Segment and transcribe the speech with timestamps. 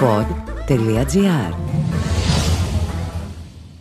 [0.00, 1.54] pod.gr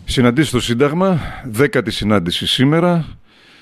[0.06, 3.06] Συναντήσεις στο Σύνταγμα, δέκατη συνάντηση σήμερα.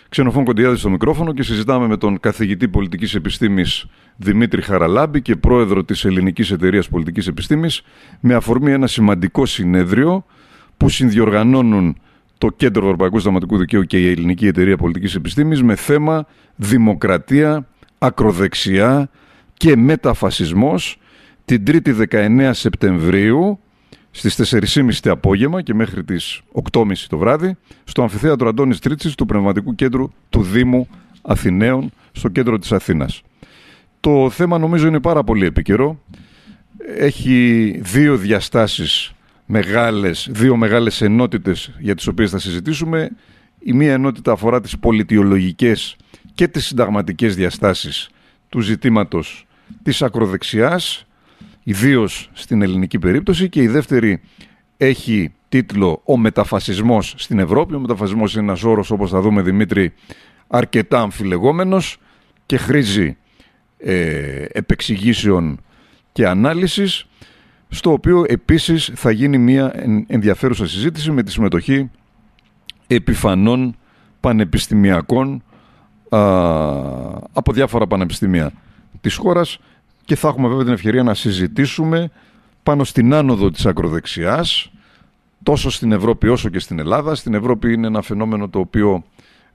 [0.10, 5.84] Ξενοφών Κοντιάδη στο μικρόφωνο και συζητάμε με τον καθηγητή πολιτικής επιστήμης Δημήτρη Χαραλάμπη και πρόεδρο
[5.84, 7.82] της Ελληνικής Εταιρείας Πολιτικής Επιστήμης
[8.20, 10.26] με αφορμή ένα σημαντικό συνέδριο
[10.78, 11.98] που συνδιοργανώνουν
[12.38, 17.68] το Κέντρο Ευρωπαϊκού Σταματικού Δικαίου και η Ελληνική Εταιρεία Πολιτικής Επιστήμης με θέμα δημοκρατία,
[17.98, 19.10] ακροδεξιά
[19.54, 21.00] και μεταφασισμός
[21.46, 23.60] την 3η 19 Σεπτεμβρίου
[24.12, 26.42] στις 4.30 το απόγευμα και μέχρι τις
[26.72, 30.88] 8.30 το βράδυ στο Αμφιθέατρο Αντώνης Τρίτσης του Πνευματικού Κέντρου του Δήμου
[31.22, 33.22] Αθηναίων στο κέντρο της Αθήνας.
[34.00, 36.00] Το θέμα νομίζω είναι πάρα πολύ επίκαιρο.
[36.98, 39.14] Έχει δύο διαστάσεις
[39.46, 43.10] μεγάλες, δύο μεγάλες ενότητες για τις οποίες θα συζητήσουμε.
[43.60, 45.96] Η μία ενότητα αφορά τις πολιτιολογικές
[46.34, 48.10] και τις συνταγματικές διαστάσεις
[48.50, 49.48] του ζητήματος
[49.84, 51.06] της ακροδεξιάς,
[51.68, 54.22] ιδίως στην ελληνική περίπτωση και η δεύτερη
[54.78, 57.76] έχει τίτλο «Ο μεταφασισμός στην Ευρώπη».
[57.76, 59.94] Ο μεταφασισμός είναι ένας όρος, όπως θα δούμε Δημήτρη,
[60.48, 61.98] αρκετά αμφιλεγόμενος
[62.46, 63.18] και χρήζει
[63.78, 65.60] ε, επεξηγήσεων
[66.12, 67.06] και ανάλυσης,
[67.70, 69.74] στο οποίο επίσης θα γίνει μια
[70.08, 71.90] ενδιαφέρουσα συζήτηση με τη συμμετοχή
[72.88, 73.76] επιφανών
[74.20, 75.44] πανεπιστημιακών
[76.10, 76.20] α,
[77.34, 78.52] από διάφορα πανεπιστήμια
[79.02, 79.60] της χώρας
[80.06, 82.12] και θα έχουμε βέβαια την ευκαιρία να συζητήσουμε
[82.64, 84.72] πάνω στην άνοδο της ακροδεξιάς
[85.44, 87.16] τόσο στην Ευρώπη όσο και στην Ελλάδα.
[87.16, 89.04] Στην Ευρώπη είναι ένα φαινόμενο το οποίο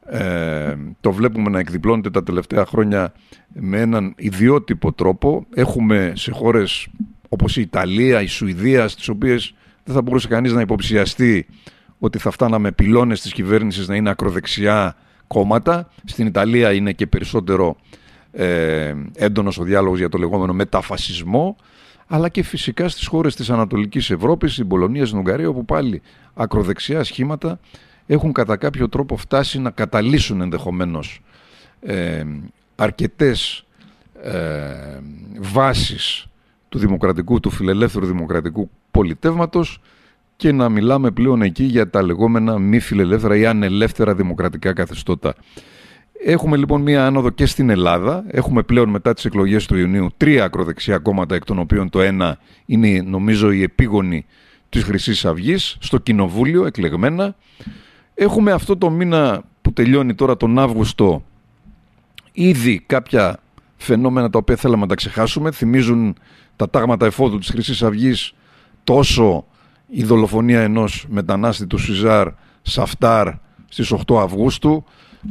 [0.07, 3.13] ε, το βλέπουμε να εκδιπλώνεται τα τελευταία χρόνια
[3.53, 5.47] με έναν ιδιότυπο τρόπο.
[5.55, 6.87] Έχουμε σε χώρες
[7.29, 11.47] όπως η Ιταλία, η Σουηδία, στις οποίες δεν θα μπορούσε κανείς να υποψιαστεί
[11.99, 15.91] ότι θα φτάναμε πυλώνες της κυβέρνησης να είναι ακροδεξιά κόμματα.
[16.05, 17.77] Στην Ιταλία είναι και περισσότερο
[18.33, 21.57] ε, έντονος ο διάλογος για το λεγόμενο μεταφασισμό
[22.07, 26.03] αλλά και φυσικά στις χώρες της Ανατολικής Ευρώπης, στην Πολωνία, στην Ουγγαρία όπου πάλι
[26.35, 27.61] ακροδεξιά σχήματα
[28.07, 31.21] έχουν κατά κάποιο τρόπο φτάσει να καταλύσουν ενδεχομένως
[31.81, 32.25] ε,
[32.77, 33.65] αρκετές
[34.23, 35.01] ε,
[35.41, 36.27] βάσεις
[36.69, 39.81] του δημοκρατικού, του φιλελεύθερου δημοκρατικού πολιτεύματος
[40.37, 45.35] και να μιλάμε πλέον εκεί για τα λεγόμενα μη φιλελεύθερα ή ανελεύθερα δημοκρατικά καθεστώτα.
[46.25, 48.25] Έχουμε λοιπόν μία άνοδο και στην Ελλάδα.
[48.29, 52.39] Έχουμε πλέον μετά τις εκλογές του Ιουνίου τρία ακροδεξιά κόμματα, εκ των οποίων το ένα
[52.67, 54.27] είναι νομίζω η επίγονη
[54.69, 57.37] της χρυσής αυγής στο Κοινοβούλιο, εκλεγμένα.
[58.15, 61.25] Έχουμε αυτό το μήνα που τελειώνει τώρα τον Αύγουστο
[62.33, 63.39] ήδη κάποια
[63.77, 65.51] φαινόμενα τα οποία θέλαμε να τα ξεχάσουμε.
[65.51, 66.17] Θυμίζουν
[66.57, 68.35] τα τάγματα εφόδου της χρυσής αυγής
[68.85, 69.45] τόσο
[69.87, 72.29] η δολοφονία ενός μετανάστη του Σιζάρ
[72.63, 73.29] Σαφτάρ
[73.69, 74.85] στις 8 Αυγούστου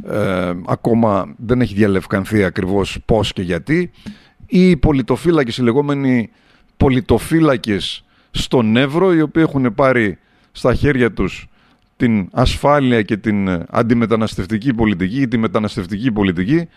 [0.06, 3.90] ε, ακόμα δεν έχει διαλευκανθεί ακριβώς πώς και γιατί
[4.46, 6.30] ή οι πολιτοφύλακες, οι λεγόμενοι
[6.76, 10.18] πολιτοφύλακες στον Εύρο οι οποίοι έχουν πάρει
[10.52, 11.48] στα χέρια τους
[11.96, 16.68] την ασφάλεια και την αντιμεταναστευτική πολιτική ή τη μεταναστευτική πολιτική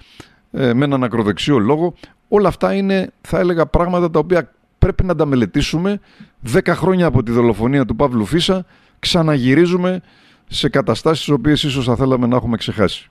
[0.52, 1.94] ε, με έναν ακροδεξιό λόγο
[2.28, 4.52] όλα αυτά είναι θα έλεγα πράγματα τα οποία
[4.84, 6.00] πρέπει να τα μελετήσουμε.
[6.40, 8.66] Δέκα χρόνια από τη δολοφονία του Παύλου Φίσα
[9.00, 10.02] ξαναγυρίζουμε
[10.48, 13.10] σε καταστάσεις τις οποίες ίσως θα θέλαμε να έχουμε ξεχάσει.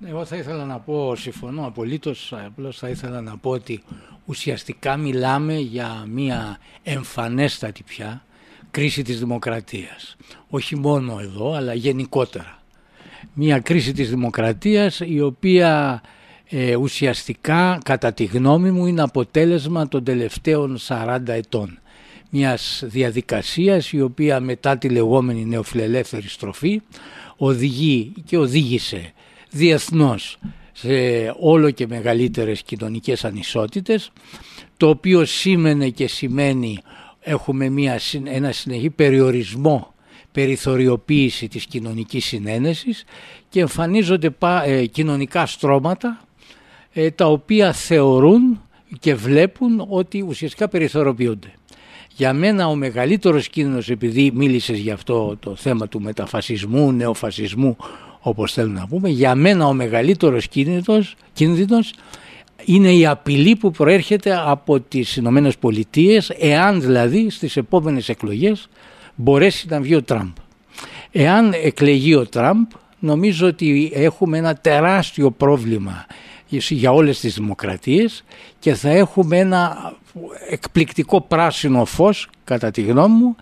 [0.00, 3.82] Ναι, εγώ θα ήθελα να πω, συμφωνώ απολύτως, απλώς θα ήθελα να πω ότι
[4.24, 8.24] ουσιαστικά μιλάμε για μια εμφανέστατη πια
[8.70, 10.16] κρίση της δημοκρατίας.
[10.48, 12.62] Όχι μόνο εδώ, αλλά γενικότερα.
[13.34, 16.02] Μια κρίση της δημοκρατίας η οποία
[16.48, 21.78] ε, ουσιαστικά κατά τη γνώμη μου είναι αποτέλεσμα των τελευταίων 40 ετών
[22.34, 26.80] μιας διαδικασίας η οποία μετά τη λεγόμενη νεοφιλελεύθερη στροφή
[27.36, 29.12] οδηγεί και οδήγησε
[29.50, 30.38] διεθνώς
[30.72, 30.88] σε
[31.40, 34.12] όλο και μεγαλύτερες κοινωνικές ανισότητες
[34.76, 36.78] το οποίο σήμαινε και σημαίνει
[37.20, 39.94] έχουμε μια, ένα συνεχή περιορισμό
[40.32, 43.04] περιθωριοποίηση της κοινωνικής συνένεσης
[43.48, 44.34] και εμφανίζονται
[44.64, 46.24] ε, κοινωνικά στρώματα
[46.92, 48.60] ε, τα οποία θεωρούν
[49.00, 51.52] και βλέπουν ότι ουσιαστικά περιθωριοποιούνται.
[52.22, 57.76] Για μένα ο μεγαλύτερος κίνδυνος, επειδή μίλησες για αυτό το θέμα του μεταφασισμού, νεοφασισμού,
[58.20, 61.92] όπως θέλουν να πούμε, για μένα ο μεγαλύτερος κίνδυνος, κίνδυνος
[62.64, 68.68] είναι η απειλή που προέρχεται από τις Ηνωμένες Πολιτείες, εάν δηλαδή στις επόμενες εκλογές
[69.14, 70.30] μπορέσει να βγει ο Τραμπ.
[71.10, 72.66] Εάν εκλεγεί ο Τραμπ,
[72.98, 76.06] νομίζω ότι έχουμε ένα τεράστιο πρόβλημα
[76.56, 78.24] για όλες τις δημοκρατίες
[78.58, 79.92] και θα έχουμε ένα
[80.48, 83.36] εκπληκτικό πράσινο φως κατά τη γνώμη μου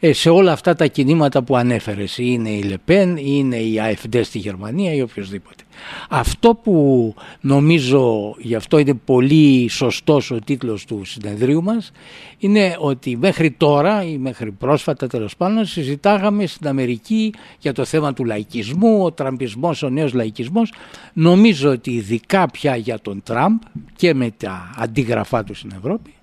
[0.00, 4.38] ε, σε όλα αυτά τα κινήματα που ανέφερες είναι η Λεπέν, είναι η AFD στη
[4.38, 5.63] Γερμανία ή οποιοδήποτε.
[6.08, 11.92] Αυτό που νομίζω, γι' αυτό είναι πολύ σωστός ο τίτλος του συνεδρίου μας,
[12.38, 18.12] είναι ότι μέχρι τώρα ή μέχρι πρόσφατα τέλος πάντων συζητάγαμε στην Αμερική για το θέμα
[18.12, 20.72] του λαϊκισμού, ο τραμπισμός, ο νέος λαϊκισμός.
[21.12, 23.58] Νομίζω ότι ειδικά πια για τον Τραμπ
[23.96, 26.13] και με τα αντίγραφά του στην Ευρώπη,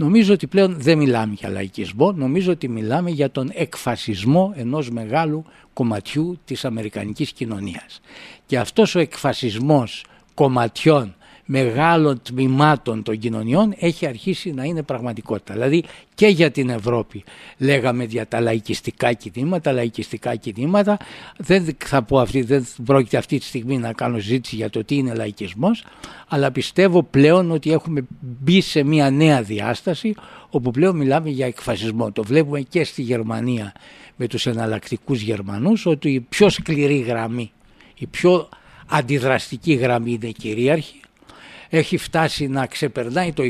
[0.00, 5.44] Νομίζω ότι πλέον δεν μιλάμε για λαϊκισμό, νομίζω ότι μιλάμε για τον εκφασισμό ενός μεγάλου
[5.72, 8.00] κομματιού της Αμερικανικής κοινωνίας.
[8.46, 10.04] Και αυτός ο εκφασισμός
[10.34, 11.14] κομματιών
[11.52, 15.52] μεγάλων τμήματων των κοινωνιών έχει αρχίσει να είναι πραγματικότητα.
[15.52, 17.24] Δηλαδή και για την Ευρώπη
[17.58, 20.96] λέγαμε για τα λαϊκιστικά κινήματα, λαϊκιστικά κινήματα.
[21.36, 24.94] Δεν θα πω αυτή, δεν πρόκειται αυτή τη στιγμή να κάνω ζήτηση για το τι
[24.94, 25.84] είναι λαϊκισμός,
[26.28, 30.14] αλλά πιστεύω πλέον ότι έχουμε μπει σε μια νέα διάσταση
[30.50, 32.12] όπου πλέον μιλάμε για εκφασισμό.
[32.12, 33.72] Το βλέπουμε και στη Γερμανία
[34.16, 37.52] με τους εναλλακτικούς Γερμανούς ότι η πιο σκληρή γραμμή,
[37.94, 38.48] η πιο
[38.86, 41.00] αντιδραστική γραμμή είναι κυρίαρχη
[41.70, 43.42] έχει φτάσει να ξεπερνάει το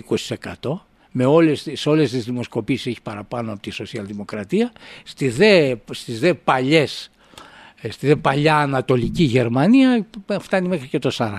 [0.63, 0.81] 20%
[1.11, 4.73] με όλες, σε όλες τις δημοσκοπήσεις έχει παραπάνω από τη σοσιαλδημοκρατία
[5.05, 7.11] στις δε, στις δε παλιές
[7.81, 10.07] ε, στη δε παλιά Ανατολική Γερμανία
[10.41, 11.39] φτάνει μέχρι και το 40.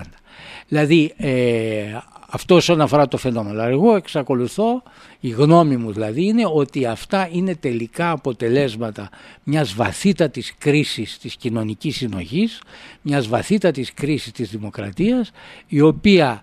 [0.68, 1.98] Δηλαδή ε,
[2.28, 3.60] αυτό όσον αφορά το φαινόμενο.
[3.60, 4.82] Αλλά εγώ εξακολουθώ,
[5.20, 9.10] η γνώμη μου δηλαδή είναι ότι αυτά είναι τελικά αποτελέσματα
[9.42, 12.60] μιας βαθύτατης κρίσης της κοινωνικής συνοχής,
[13.02, 15.30] μιας βαθύτατης κρίσης της δημοκρατίας,
[15.66, 16.42] η οποία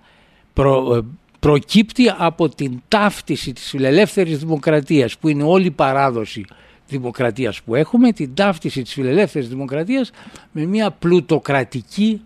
[0.60, 1.02] προ, ε,
[1.40, 6.46] προκύπτει από την ταύτιση της φιλελεύθερης δημοκρατίας που είναι όλη η παράδοση
[6.88, 10.12] δημοκρατίας που έχουμε, την ταύτιση της φιλελεύθερης δημοκρατίας
[10.52, 12.22] με μια πλουτοκρατική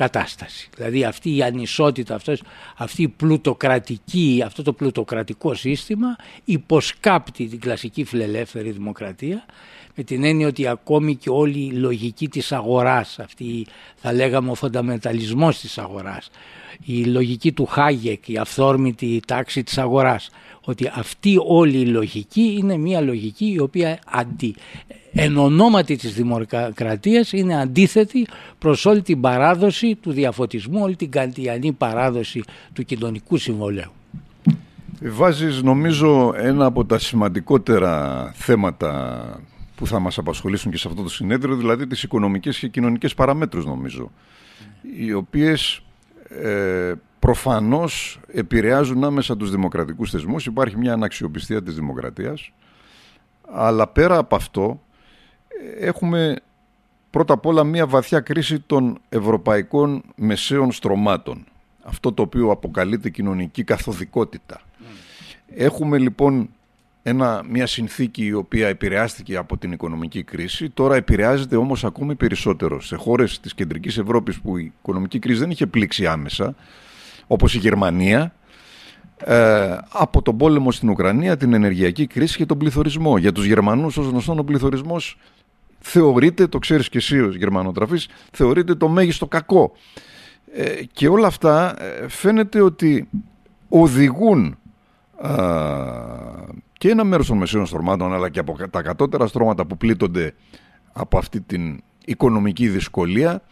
[0.00, 0.68] κατάσταση.
[0.76, 2.42] Δηλαδή αυτή η ανισότητα, αυτός,
[2.76, 9.44] αυτή η πλουτοκρατική, αυτό το πλουτοκρατικό σύστημα υποσκάπτει την κλασική φιλελεύθερη δημοκρατία
[9.94, 13.66] με την έννοια ότι ακόμη και όλη η λογική της αγοράς, αυτή
[13.96, 16.30] θα λέγαμε ο φονταμεταλισμός της αγοράς,
[16.84, 20.30] η λογική του Χάγεκ, η αυθόρμητη τάξη της αγοράς,
[20.64, 24.54] ότι αυτή όλη η λογική είναι μια λογική η οποία αντι,
[25.12, 28.26] εν ονόματι της δημοκρατίας είναι αντίθετη
[28.58, 32.42] προς όλη την παράδοση του διαφωτισμού, όλη την καντιανή παράδοση
[32.72, 33.90] του κοινωνικού συμβολέου.
[35.02, 39.40] Βάζεις νομίζω ένα από τα σημαντικότερα θέματα
[39.74, 43.66] που θα μας απασχολήσουν και σε αυτό το συνέδριο, δηλαδή τις οικονομικές και κοινωνικές παραμέτρους
[43.66, 44.10] νομίζω,
[44.96, 45.82] οι οποίες
[46.28, 50.46] ε, προφανώς επηρεάζουν άμεσα τους δημοκρατικούς θεσμούς.
[50.46, 52.52] Υπάρχει μια αναξιοπιστία της δημοκρατίας.
[53.52, 54.80] Αλλά πέρα από αυτό
[55.80, 56.36] έχουμε
[57.10, 61.44] πρώτα απ' όλα μια βαθιά κρίση των ευρωπαϊκών μεσαίων στρωμάτων.
[61.82, 64.60] Αυτό το οποίο αποκαλείται κοινωνική καθοδικότητα.
[65.54, 66.48] Έχουμε λοιπόν
[67.02, 72.80] ένα, μια συνθήκη η οποία επηρεάστηκε από την οικονομική κρίση, τώρα επηρεάζεται όμως ακόμη περισσότερο
[72.80, 76.54] σε χώρες της κεντρικής Ευρώπης που η οικονομική κρίση δεν είχε πλήξει άμεσα,
[77.32, 78.34] όπως η Γερμανία,
[79.24, 83.18] ε, από τον πόλεμο στην Ουκρανία, την ενεργειακή κρίση και τον πληθωρισμό.
[83.18, 85.18] Για τους Γερμανούς, ως γνωστόν, ο πληθωρισμός
[85.78, 89.72] θεωρείται, το ξέρεις και εσύ ως Γερμανοτραφής, θεωρείται το μέγιστο κακό.
[90.54, 93.08] Ε, και όλα αυτά ε, φαίνεται ότι
[93.68, 94.58] οδηγούν
[96.72, 100.34] και ένα μέρος των μεσαίων στρωμάτων αλλά και από τα κατώτερα στρώματα που πλήττονται
[100.92, 103.42] από αυτή την οικονομική δυσκολία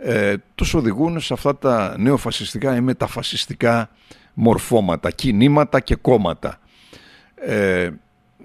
[0.00, 3.90] ε, τους οδηγούν σε αυτά τα νεοφασιστικά ή μεταφασιστικά
[4.34, 6.58] μορφώματα, κινήματα και κόμματα.
[7.34, 7.90] Ε,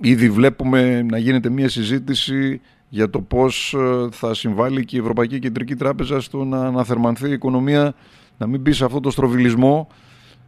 [0.01, 5.39] ήδη βλέπουμε να γίνεται μια συζήτηση για το πώς ε, θα συμβάλλει και η Ευρωπαϊκή
[5.39, 7.93] Κεντρική Τράπεζα στο να αναθερμανθεί η οικονομία,
[8.37, 9.87] να μην μπει σε αυτό το στροβιλισμό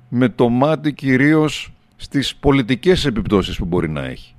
[0.09, 4.35] με το μάτι κυρίως στις πολιτικές επιπτώσεις που μπορεί να έχει,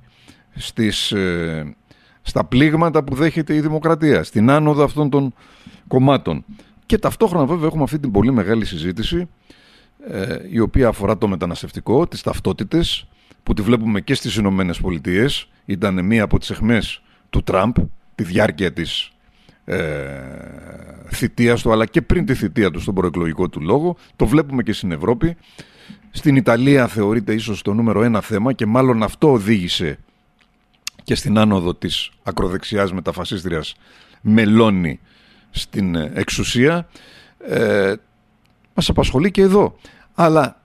[0.55, 1.75] στις, ε,
[2.21, 5.33] στα πλήγματα που δέχεται η δημοκρατία, στην άνοδο αυτών των
[5.87, 6.45] κομμάτων.
[6.85, 9.29] Και ταυτόχρονα βέβαια έχουμε αυτή την πολύ μεγάλη συζήτηση
[10.07, 13.07] ε, η οποία αφορά το μεταναστευτικό, τις ταυτότητες
[13.43, 15.49] που τη βλέπουμε και στις Ηνωμένες Πολιτείες.
[15.65, 17.75] Ήταν μία από τις εχμές του Τραμπ,
[18.15, 19.11] τη διάρκεια της
[19.65, 19.77] ε,
[21.11, 23.97] θητείας του αλλά και πριν τη θητεία του στον προεκλογικό του λόγο.
[24.15, 25.37] Το βλέπουμε και στην Ευρώπη.
[26.11, 29.97] Στην Ιταλία θεωρείται ίσως το νούμερο ένα θέμα και μάλλον αυτό οδήγησε
[31.03, 33.75] και στην άνοδο της ακροδεξιάς μεταφασίστριας
[34.21, 34.99] Μελώνη
[35.51, 36.87] στην εξουσία.
[37.47, 37.93] Ε,
[38.73, 39.75] μας απασχολεί και εδώ.
[40.13, 40.61] Αλλά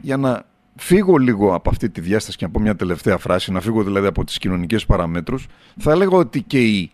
[0.00, 0.44] για να
[0.76, 4.06] φύγω λίγο από αυτή τη διάσταση και να πω μια τελευταία φράση, να φύγω δηλαδή
[4.06, 5.46] από τις κοινωνικές παραμέτρους,
[5.78, 6.90] θα λέγω ότι και οι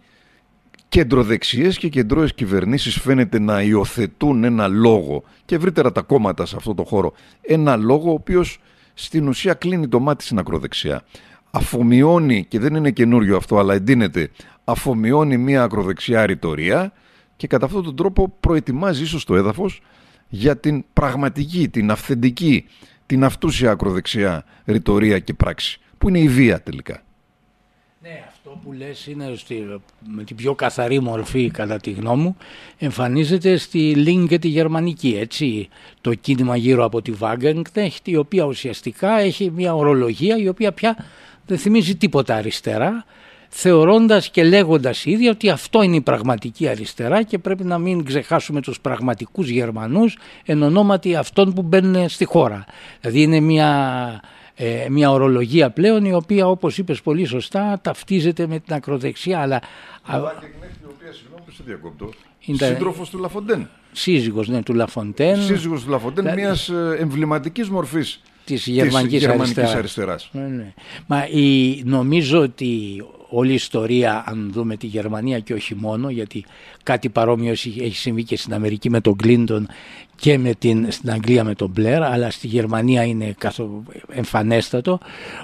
[0.89, 6.75] κεντροδεξιές και κεντρώες κυβερνήσεις φαίνεται να υιοθετούν ένα λόγο και ευρύτερα τα κόμματα σε αυτό
[6.75, 8.59] το χώρο ένα λόγο ο οποίος
[8.95, 11.03] στην ουσία κλείνει το μάτι στην ακροδεξιά
[11.51, 14.31] αφομοιώνει και δεν είναι καινούριο αυτό αλλά εντείνεται
[14.65, 16.93] αφομοιώνει μια ακροδεξιά ρητορία
[17.39, 19.81] και κατά αυτόν τον τρόπο προετοιμάζει ίσως το έδαφος
[20.29, 22.67] για την πραγματική, την αυθεντική,
[23.07, 27.03] την αυτούσια ακροδεξιά ρητορία και πράξη, που είναι η βία τελικά.
[28.03, 32.37] Ναι, αυτό που λες είναι στη, με την πιο καθαρή μορφή κατά τη γνώμη μου
[32.79, 35.69] εμφανίζεται στη Λίγκε τη γερμανική έτσι
[36.01, 40.97] το κίνημα γύρω από τη Wagenknecht η οποία ουσιαστικά έχει μια ορολογία η οποία πια
[41.47, 43.05] δεν θυμίζει τίποτα αριστερά
[43.49, 48.61] θεωρώντας και λέγοντας ήδη ότι αυτό είναι η πραγματική αριστερά και πρέπει να μην ξεχάσουμε
[48.61, 52.65] τους πραγματικούς Γερμανούς εν ονόματι αυτών που μπαίνουν στη χώρα.
[53.01, 54.21] Δηλαδή είναι μια,
[54.55, 59.61] ε, μια ορολογία πλέον η οποία όπως είπες πολύ σωστά ταυτίζεται με την ακροδεξιά αλλά...
[60.07, 60.17] η
[60.89, 63.69] οποία, συγγνώμη που σε διακόπτω, σύντροφος του Λαφοντέν.
[63.93, 65.43] Σύζυγος ναι, του Λαφοντέν.
[65.43, 66.41] Σύζυγος του Λαφοντέν, δηλαδή...
[66.41, 70.29] μιας ε, εμβληματικής μορφής της γερμανικής, της αριστεράς.
[70.33, 70.73] Ναι, ναι.
[71.07, 76.45] Μα η, νομίζω ότι όλη η ιστορία, αν δούμε τη Γερμανία και όχι μόνο, γιατί
[76.83, 79.69] κάτι παρόμοιο έχει συμβεί και στην Αμερική με τον Κλίντον
[80.17, 84.99] και με την, στην Αγγλία με τον Μπλερ, αλλά στη Γερμανία είναι καθο, εμφανέστατο,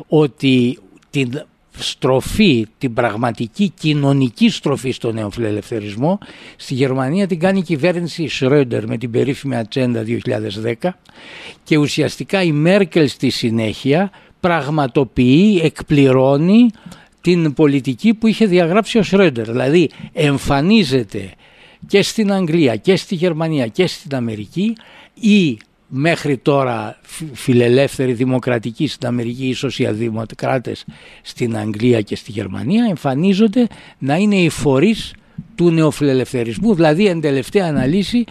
[0.09, 0.79] ότι
[1.11, 1.45] την
[1.79, 6.19] στροφή, την πραγματική κοινωνική στροφή στο νεοφιλελευθερισμό
[6.57, 10.05] στη Γερμανία την κάνει η κυβέρνηση Σρόντερ με την περίφημη Ατζέντα
[10.83, 10.89] 2010
[11.65, 16.71] και ουσιαστικά η Μέρκελ στη συνέχεια πραγματοποιεί, εκπληρώνει
[17.21, 19.51] την πολιτική που είχε διαγράψει ο Σρόντερ.
[19.51, 21.31] Δηλαδή εμφανίζεται
[21.87, 24.77] και στην Αγγλία και στη Γερμανία και στην Αμερική
[25.21, 27.01] ή μέχρι τώρα
[27.33, 30.85] φιλελεύθεροι δημοκρατικοί στην Αμερική ή σοσιαλδημοκράτες
[31.23, 33.67] στην Αγγλία και στη Γερμανία εμφανίζονται
[33.99, 35.15] να είναι οι φορείς
[35.55, 38.25] του νεοφιλελευθερισμού, δηλαδή εν τελευταία αναλύση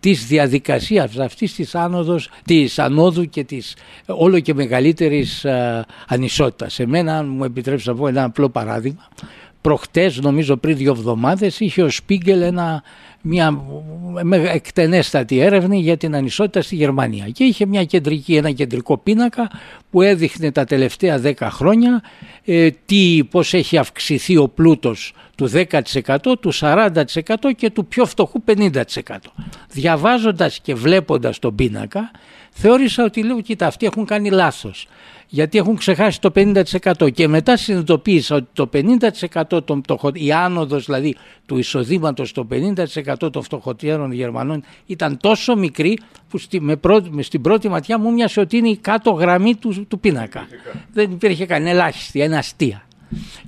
[0.00, 3.76] της διαδικασίας αυτής της, άνοδος, της ανόδου και της
[4.06, 6.72] όλο και μεγαλύτερης α, ανισότητας.
[6.72, 9.08] Σε μένα, μου επιτρέψεις να πω ένα απλό παράδειγμα,
[9.60, 12.82] προχτές νομίζω πριν δύο εβδομάδες είχε ο Σπίγκελ ένα
[13.22, 13.62] μια
[14.52, 19.50] εκτενέστατη έρευνα για την ανισότητα στη Γερμανία και είχε μια κεντρική, ένα κεντρικό πίνακα
[19.90, 22.02] που έδειχνε τα τελευταία 10 χρόνια
[22.44, 27.04] ε, τι, πώς έχει αυξηθεί ο πλούτος του 10%, του 40%
[27.56, 28.82] και του πιο φτωχού 50%.
[29.68, 32.10] Διαβάζοντας και βλέποντας τον πίνακα
[32.60, 34.88] θεώρησα ότι λέω κοίτα αυτοί έχουν κάνει λάθος
[35.30, 41.16] γιατί έχουν ξεχάσει το 50% και μετά συνειδητοποίησα ότι το 50% των η άνοδος δηλαδή
[41.46, 45.98] του εισοδήματος το 50% των φτωχοτέρων Γερμανών ήταν τόσο μικρή
[46.28, 49.86] που στη, με πρώτη, στην πρώτη ματιά μου μοιασε ότι είναι η κάτω γραμμή του,
[49.88, 50.46] του πίνακα.
[50.92, 52.84] Δεν υπήρχε κανένα ελάχιστη, είναι αστεία.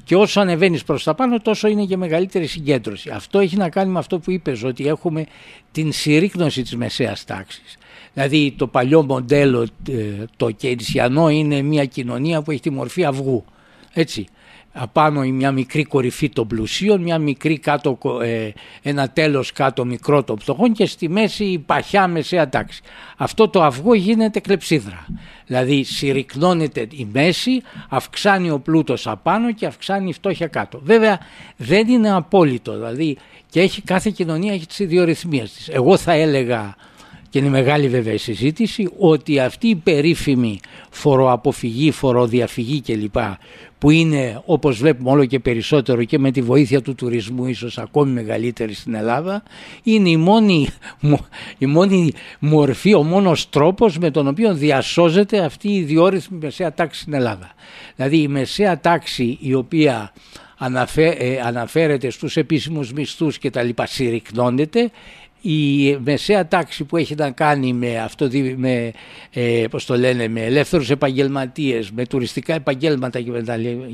[0.05, 3.11] Και όσο ανεβαίνεις προς τα πάνω, τόσο είναι και μεγαλύτερη συγκέντρωση.
[3.11, 5.27] Αυτό έχει να κάνει με αυτό που είπες, ότι έχουμε
[5.73, 7.77] την συρρήκνωση της μεσαίας τάξης.
[8.15, 13.45] Δηλαδή το παλιό μοντέλο, ε, το κεϊνσιανό είναι μια κοινωνία που έχει τη μορφή αυγού.
[13.93, 14.27] Έτσι.
[14.75, 18.51] Απάνω μια μικρή κορυφή των πλουσίων, μια μικρή κάτω, ε,
[18.83, 22.81] ένα τέλος κάτω μικρό των πτωχών και στη μέση η παχιά μεσαία τάξη.
[23.17, 25.07] Αυτό το αυγό γίνεται κλεψίδρα.
[25.47, 30.81] Δηλαδή συρρυκνώνεται η μέση, αυξάνει ο πλούτος απάνω και αυξάνει η φτώχεια κάτω.
[30.83, 31.19] Βέβαια
[31.57, 33.17] δεν είναι απόλυτο, δηλαδή
[33.51, 35.69] και έχει, κάθε κοινωνία έχει τις ιδιορυθμίες της.
[35.69, 36.77] Εγώ θα έλεγα
[37.33, 40.61] και είναι μεγάλη βέβαια η συζήτηση ότι αυτή η περίφημη
[40.91, 43.17] φοροαποφυγή, φοροδιαφυγή κλπ
[43.79, 48.13] που είναι όπως βλέπουμε όλο και περισσότερο και με τη βοήθεια του τουρισμού ίσως ακόμη
[48.13, 49.43] μεγαλύτερη στην Ελλάδα
[49.83, 50.69] είναι η μόνη,
[51.59, 57.01] η μόνη μορφή, ο μόνος τρόπος με τον οποίο διασώζεται αυτή η διόρυθμη μεσαία τάξη
[57.01, 57.51] στην Ελλάδα.
[57.97, 60.13] Δηλαδή η μεσαία τάξη η οποία
[60.95, 64.91] ε, αναφέρεται στους επίσημους μισθούς και τα λοιπά συρρυκνώνεται
[65.43, 68.93] η μεσαία τάξη που έχει να κάνει με, αυτό, με,
[69.33, 73.21] ε, πώς το λένε, με ελεύθερους επαγγελματίες, με τουριστικά επαγγέλματα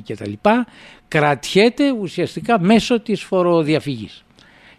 [0.03, 0.67] και τα λοιπά,
[1.09, 4.25] κρατιέται ουσιαστικά μέσω της φοροδιαφυγής.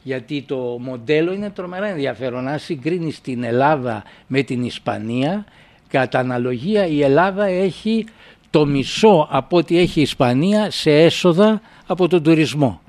[0.04, 2.48] Γιατί το μοντέλο είναι τρομερά ενδιαφέρον.
[2.48, 5.46] Αν συγκρίνεις την Ελλάδα με την Ισπανία,
[5.88, 8.06] κατά αναλογία η Ελλάδα έχει
[8.50, 12.82] το μισό από ό,τι έχει η Ισπανία σε έσοδα από τον τουρισμό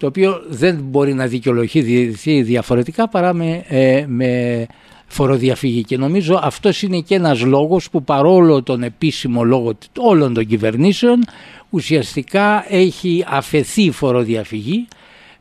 [0.00, 4.66] το οποίο δεν μπορεί να δικαιολογηθεί διαφορετικά παρά με, ε, με
[5.06, 5.82] φοροδιαφυγή.
[5.82, 11.24] Και νομίζω αυτός είναι και ένας λόγος που παρόλο τον επίσημο λόγο όλων των κυβερνήσεων
[11.70, 14.88] ουσιαστικά έχει αφαιθεί η φοροδιαφυγή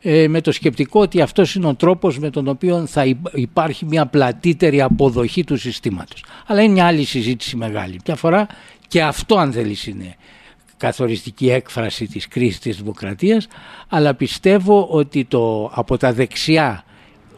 [0.01, 4.05] ε, με το σκεπτικό ότι αυτός είναι ο τρόπος με τον οποίο θα υπάρχει μια
[4.05, 6.23] πλατύτερη αποδοχή του συστήματος.
[6.47, 7.99] Αλλά είναι μια άλλη συζήτηση μεγάλη.
[8.05, 8.47] Μια φορά
[8.87, 10.15] και αυτό αν θέλεις είναι
[10.79, 13.47] καθοριστική έκφραση της κρίσης της δημοκρατίας
[13.89, 16.83] αλλά πιστεύω ότι το, από τα δεξιά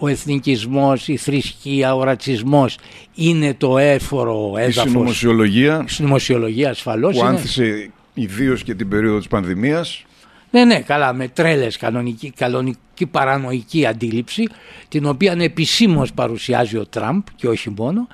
[0.03, 2.77] ο εθνικισμός, η θρησκεία, ο ρατσισμός
[3.15, 4.85] είναι το έφορο έδαφος.
[4.85, 5.83] Η συνωμοσιολογία.
[5.87, 7.17] Η συνωμοσιολογία ασφαλώς.
[7.17, 10.05] Που άνθησε ιδίως και την περίοδο της πανδημίας.
[10.51, 14.47] Ναι, ναι, καλά, με τρέλες κανονική, κανονική παρανοϊκή αντίληψη,
[14.87, 18.07] την οποία επισήμως παρουσιάζει ο Τραμπ και όχι μόνο.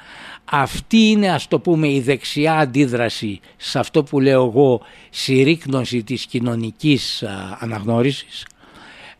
[0.51, 6.25] Αυτή είναι ας το πούμε η δεξιά αντίδραση σε αυτό που λέω εγώ συρρήκνωση της
[6.25, 7.23] κοινωνικής
[7.59, 8.45] αναγνώρισης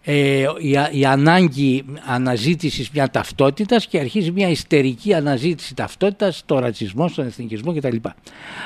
[0.09, 7.07] ε, η, η ανάγκη αναζήτησης μια ταυτότητας και αρχίζει μια ιστερική αναζήτηση ταυτότητας στο ρατσισμό,
[7.07, 7.95] στον εθνικισμό κτλ.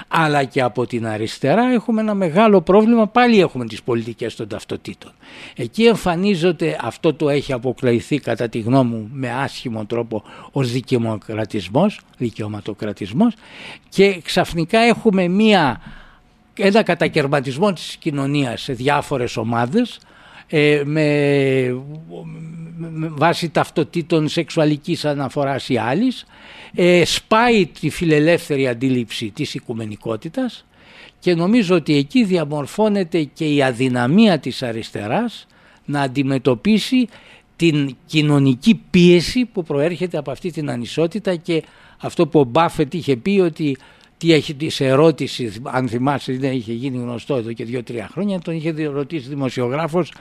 [0.07, 5.12] Αλλά και από την αριστερά έχουμε ένα μεγάλο πρόβλημα, πάλι έχουμε τις πολιτικές των ταυτοτήτων.
[5.55, 12.01] Εκεί εμφανίζεται, αυτό το έχει αποκλειθεί κατά τη γνώμη μου με άσχημο τρόπο ως δικαιωματοκρατισμός,
[12.17, 13.33] δικαιωματοκρατισμός
[13.89, 15.81] και ξαφνικά έχουμε μια,
[16.57, 20.00] ένα κατακαιρματισμό της κοινωνίας σε διάφορες ομάδες
[20.53, 21.84] ε, με,
[22.77, 26.25] με βάση ταυτοτήτων σεξουαλικής αναφοράς ή άλλης
[26.75, 30.65] ε, σπάει τη φιλελεύθερη αντίληψη της οικουμενικότητας
[31.20, 35.48] και νομίζω ότι εκεί διαμορφώνεται και η αδυναμία της αριστεράς
[35.86, 37.08] να αντιμετωπίσει
[37.55, 41.63] την κοινωνική πίεση που προέρχεται από αυτή την ανισότητα και
[41.98, 43.77] αυτό που ο Μπάφετ είχε πει ότι
[44.21, 48.55] τι έχει σε ερώτηση, αν θυμάσαι δεν είχε γίνει γνωστό εδώ και δύο-τρία χρόνια, τον
[48.55, 50.11] είχε ρωτήσει δημοσιογράφος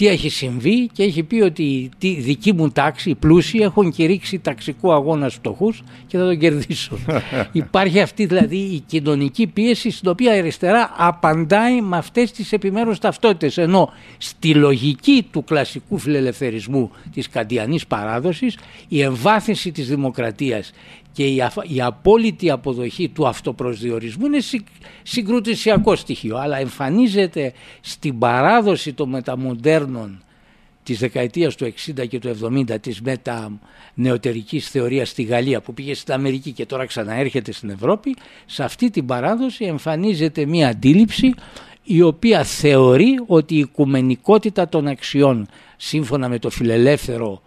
[0.00, 4.38] τι έχει συμβεί και έχει πει ότι τη δική μου τάξη, οι πλούσιοι έχουν κηρύξει
[4.38, 6.98] ταξικού αγώνα στους φτωχούς και θα τον κερδίσουν.
[7.52, 12.98] Υπάρχει αυτή δηλαδή η κοινωνική πίεση στην οποία η αριστερά απαντάει με αυτές τις επιμέρους
[12.98, 18.58] ταυτότητες ενώ στη λογική του κλασικού φιλελευθερισμού της καντιανής παράδοσης
[18.88, 20.72] η εμβάθυνση της δημοκρατίας
[21.12, 21.26] και
[21.68, 24.38] η, απόλυτη αποδοχή του αυτοπροσδιορισμού είναι
[25.02, 30.22] συγκρούτησιακό στοιχείο αλλά εμφανίζεται στην παράδοση των μεταμοντέρνων
[30.82, 36.14] της δεκαετίας του 60 και του 70 της μετανεωτερικής θεωρίας στη Γαλλία που πήγε στην
[36.14, 41.34] Αμερική και τώρα ξαναέρχεται στην Ευρώπη σε αυτή την παράδοση εμφανίζεται μια αντίληψη
[41.82, 47.42] η οποία θεωρεί ότι η οικουμενικότητα των αξιών σύμφωνα με το φιλελεύθερο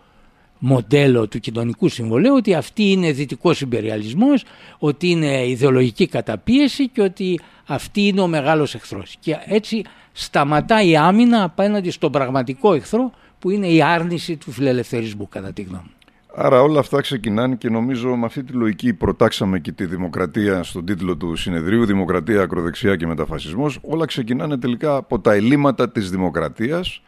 [0.65, 4.43] μοντέλο του κοινωνικού συμβολέου ότι αυτή είναι δυτικός υπεριαλισμός,
[4.79, 9.15] ότι είναι ιδεολογική καταπίεση και ότι αυτή είναι ο μεγάλος εχθρός.
[9.20, 15.29] Και έτσι σταματάει η άμυνα απέναντι στον πραγματικό εχθρό που είναι η άρνηση του φιλελευθερισμού
[15.29, 15.92] κατά τη γνώμη
[16.35, 20.85] Άρα όλα αυτά ξεκινάνε και νομίζω με αυτή τη λογική προτάξαμε και τη δημοκρατία στον
[20.85, 23.79] τίτλο του συνεδρίου, δημοκρατία, ακροδεξιά και μεταφασισμός.
[23.81, 27.01] Όλα ξεκινάνε τελικά από τα ελλείμματα της δημοκρατίας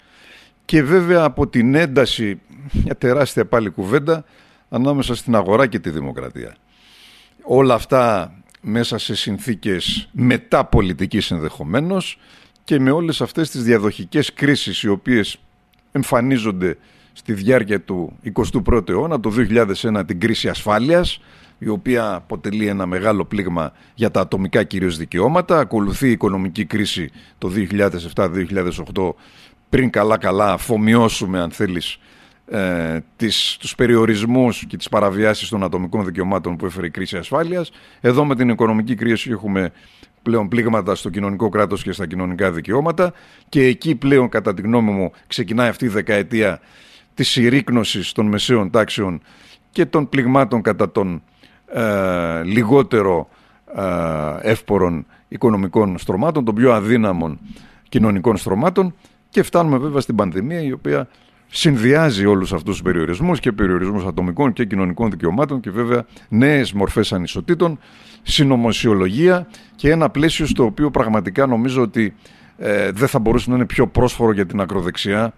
[0.65, 4.25] και βέβαια από την ένταση, μια τεράστια πάλι κουβέντα,
[4.69, 6.55] ανάμεσα στην αγορά και τη δημοκρατία.
[7.43, 12.19] Όλα αυτά μέσα σε συνθήκες μετά πολιτικής ενδεχομένως
[12.63, 15.37] και με όλες αυτές τις διαδοχικές κρίσεις οι οποίες
[15.91, 16.77] εμφανίζονται
[17.13, 19.31] στη διάρκεια του 21ου αιώνα, το
[19.91, 21.19] 2001 την κρίση ασφάλειας,
[21.57, 25.59] η οποία αποτελεί ένα μεγάλο πλήγμα για τα ατομικά κυρίως δικαιώματα.
[25.59, 27.51] Ακολουθεί η οικονομική κρίση το
[28.15, 29.13] 2007-2008
[29.69, 31.99] πριν καλά-καλά αφομοιώσουμε αν θέλεις
[32.47, 37.71] ε, τις, τους περιορισμούς και τις παραβιάσεις των ατομικών δικαιωμάτων που έφερε η κρίση ασφάλειας.
[38.01, 39.71] Εδώ με την οικονομική κρίση έχουμε
[40.21, 43.13] πλέον πλήγματα στο κοινωνικό κράτος και στα κοινωνικά δικαιώματα
[43.49, 46.59] και εκεί πλέον κατά τη γνώμη μου ξεκινάει αυτή η δεκαετία
[47.13, 49.21] της συρρήκνωσης των μεσαίων τάξεων
[49.71, 51.23] και των πληγμάτων κατά των
[51.73, 53.27] ε, λιγότερο
[53.75, 57.39] ε, εύπορων οικονομικών στρωμάτων, των πιο αδύναμων
[57.89, 58.93] κοινωνικών στρωμάτων
[59.35, 61.07] και φτάνουμε βέβαια στην πανδημία η οποία
[61.47, 67.13] συνδυάζει όλους αυτούς τους περιορισμούς και περιορισμούς ατομικών και κοινωνικών δικαιωμάτων και βέβαια νέες μορφές
[67.13, 67.79] ανισοτήτων,
[68.23, 72.15] συνωμοσιολογία και ένα πλαίσιο στο οποίο πραγματικά νομίζω ότι
[72.57, 75.33] ε, δεν θα μπορούσε να είναι πιο πρόσφορο για την ακροδεξιά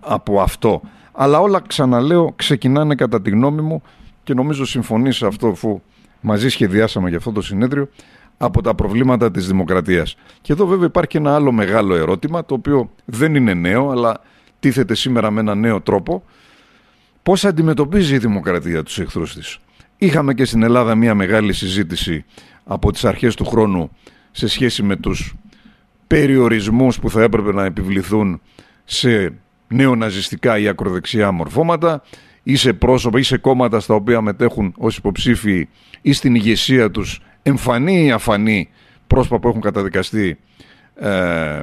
[0.00, 0.80] από αυτό.
[1.12, 3.82] Αλλά όλα ξαναλέω ξεκινάνε κατά τη γνώμη μου
[4.22, 5.82] και νομίζω συμφωνείς σε αυτό που
[6.20, 7.88] μαζί σχεδιάσαμε για αυτό το συνέδριο
[8.42, 10.16] από τα προβλήματα της δημοκρατίας.
[10.40, 14.20] Και εδώ βέβαια υπάρχει ένα άλλο μεγάλο ερώτημα, το οποίο δεν είναι νέο, αλλά
[14.60, 16.24] τίθεται σήμερα με ένα νέο τρόπο.
[17.22, 19.58] Πώς αντιμετωπίζει η δημοκρατία τους εχθρούς της;
[19.98, 22.24] Είχαμε και στην Ελλάδα μια μεγάλη συζήτηση
[22.64, 23.90] από τις αρχές του χρόνου
[24.30, 25.34] σε σχέση με τους
[26.06, 28.40] περιορισμούς που θα έπρεπε να επιβληθούν
[28.84, 29.32] σε
[29.68, 32.02] νεοναζιστικά ή ακροδεξιά μορφώματα
[32.42, 35.68] ή σε πρόσωπα ή σε κόμματα στα οποία μετέχουν ως υποψήφοι
[36.00, 38.68] ή στην ηγεσία τους εμφανή ή αφανή
[39.06, 40.38] πρόσωπα που έχουν καταδικαστεί
[40.94, 41.62] ε,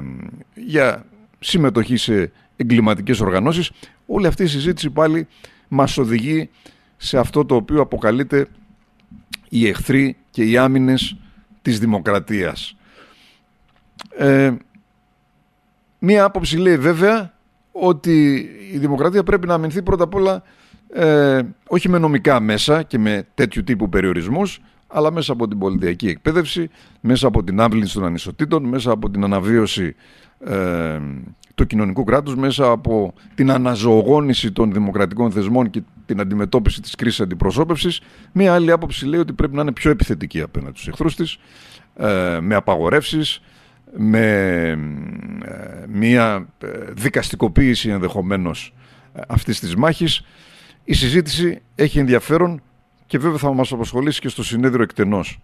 [0.53, 1.05] για
[1.39, 3.71] συμμετοχή σε εγκληματικές οργανώσεις.
[4.05, 5.27] Όλη αυτή η συζήτηση πάλι
[5.67, 6.49] μας οδηγεί
[6.97, 8.47] σε αυτό το οποίο αποκαλείται
[9.49, 11.17] οι εχθροί και οι άμυνες
[11.61, 12.75] της δημοκρατίας.
[14.17, 14.53] Ε,
[15.99, 17.33] μία άποψη λέει βέβαια
[17.71, 20.43] ότι η δημοκρατία πρέπει να αμυνθεί πρώτα απ' όλα
[20.93, 26.07] ε, όχι με νομικά μέσα και με τέτοιου τύπου περιορισμούς αλλά μέσα από την πολιτιακή
[26.07, 26.69] εκπαίδευση,
[27.01, 29.95] μέσα από την άμβληση των ανισοτήτων, μέσα από την αναβίωση
[30.39, 30.99] ε,
[31.55, 37.19] του κοινωνικού κράτους μέσα από την αναζωογόνηση των δημοκρατικών θεσμών και την αντιμετώπιση της κρίσης
[37.19, 38.01] αντιπροσώπευσης.
[38.31, 41.37] Μία άλλη άποψη λέει ότι πρέπει να είναι πιο επιθετική απέναντι στους εχθρούς της,
[41.95, 43.41] ε, με απαγορεύσεις,
[43.97, 44.21] με
[45.45, 48.73] ε, μία ε, δικαστικοποίηση ενδεχομένως
[49.27, 50.21] αυτής της μάχης.
[50.83, 52.61] Η συζήτηση έχει ενδιαφέρον
[53.07, 55.39] και βέβαια θα μας απασχολήσει και στο συνέδριο εκτενώς.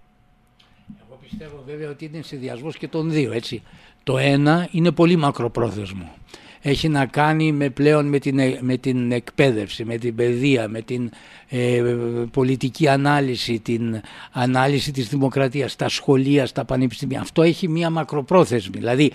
[1.08, 3.62] Εγώ πιστεύω βέβαια ότι είναι συνδυασμός και των δύο έτσι.
[4.04, 6.12] Το ένα είναι πολύ μακροπρόθεσμο.
[6.66, 11.12] Έχει να κάνει με πλέον με την, με την εκπαίδευση, με την παιδεία, με την
[11.50, 11.84] ε,
[12.32, 17.22] πολιτική ανάλυση, την ανάλυση της δημοκρατίας στα σχολεία, στα πανεπιστήμια.
[17.22, 18.78] Αυτό έχει μία μακροπρόθεσμη.
[18.78, 19.12] Δηλαδή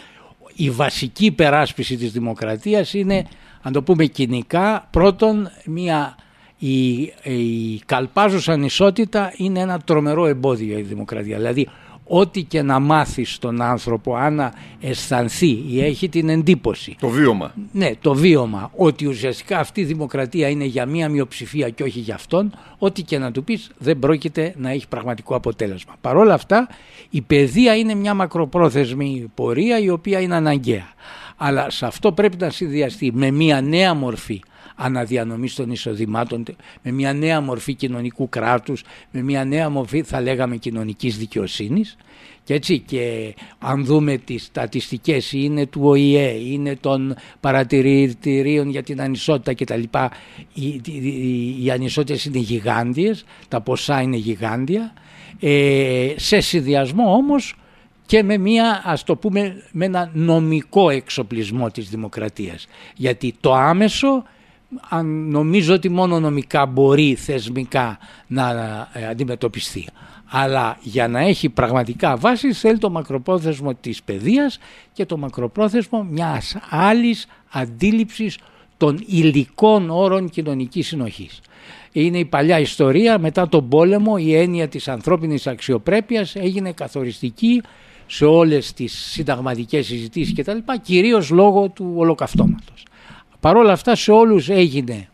[0.54, 3.26] η βασική υπεράσπιση της δημοκρατίας είναι,
[3.62, 6.16] αν το πούμε κοινικά, πρώτον μία
[6.58, 11.36] η, η καλπάζουσα ανισότητα είναι ένα τρομερό εμπόδιο για τη δημοκρατία.
[11.36, 11.68] Δηλαδή
[12.08, 16.96] ό,τι και να μάθεις στον άνθρωπο αν αισθανθεί ή έχει την εντύπωση.
[17.00, 17.54] Το βίωμα.
[17.72, 22.14] Ναι, το βίωμα ότι ουσιαστικά αυτή η δημοκρατία είναι για μία μειοψηφία και όχι για
[22.14, 25.94] αυτόν, ό,τι και να του πεις δεν πρόκειται να έχει πραγματικό αποτέλεσμα.
[26.00, 26.68] Παρ' όλα αυτά
[27.10, 30.92] η παιδεία είναι μια μακροπρόθεσμη πορεία η οποία είναι αναγκαία.
[31.36, 34.40] Αλλά σε αυτό πρέπει να συνδυαστεί με μια νέα μορφή
[34.78, 36.44] αναδιανομής των εισοδημάτων,
[36.82, 41.96] με μια νέα μορφή κοινωνικού κράτους, με μια νέα μορφή θα λέγαμε κοινωνικής δικαιοσύνης
[42.44, 49.00] και έτσι και αν δούμε τις στατιστικές είναι του ΟΗΕ, είναι των παρατηρητηρίων για την
[49.00, 49.82] ανισότητα κτλ.
[50.54, 54.92] Οι, οι, οι ανισότητες είναι γιγάντιες, τα ποσά είναι γιγάντια.
[55.40, 57.54] Ε, σε συνδυασμό όμως
[58.06, 64.24] και με μια ας το πούμε με ένα νομικό εξοπλισμό της δημοκρατίας γιατί το άμεσο
[64.88, 68.50] αν νομίζω ότι μόνο νομικά μπορεί θεσμικά να
[68.92, 69.86] ε, αντιμετωπιστεί.
[70.30, 74.58] Αλλά για να έχει πραγματικά βάση θέλει το μακροπρόθεσμο της παιδείας
[74.92, 78.38] και το μακροπρόθεσμο μιας άλλης αντίληψης
[78.76, 81.40] των υλικών όρων κοινωνικής συνοχής.
[81.92, 87.62] Είναι η παλιά ιστορία, μετά τον πόλεμο η έννοια της ανθρώπινης αξιοπρέπειας έγινε καθοριστική
[88.06, 90.58] σε όλες τις συνταγματικές συζητήσεις κτλ.
[90.82, 92.82] κυρίως λόγω του ολοκαυτώματος.
[93.40, 95.08] Παρ' όλα αυτά σε όλους έγινε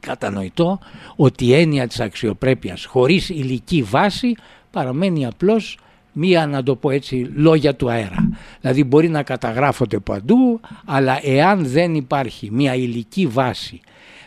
[0.00, 0.78] κατανοητό
[1.16, 4.34] ότι η έννοια της αξιοπρέπειας χωρίς υλική βάση
[4.70, 5.78] παραμένει απλώς
[6.12, 8.28] μία να το πω έτσι λόγια του αέρα.
[8.60, 13.80] Δηλαδή μπορεί να καταγράφονται παντού αλλά εάν δεν υπάρχει μία υλική βάση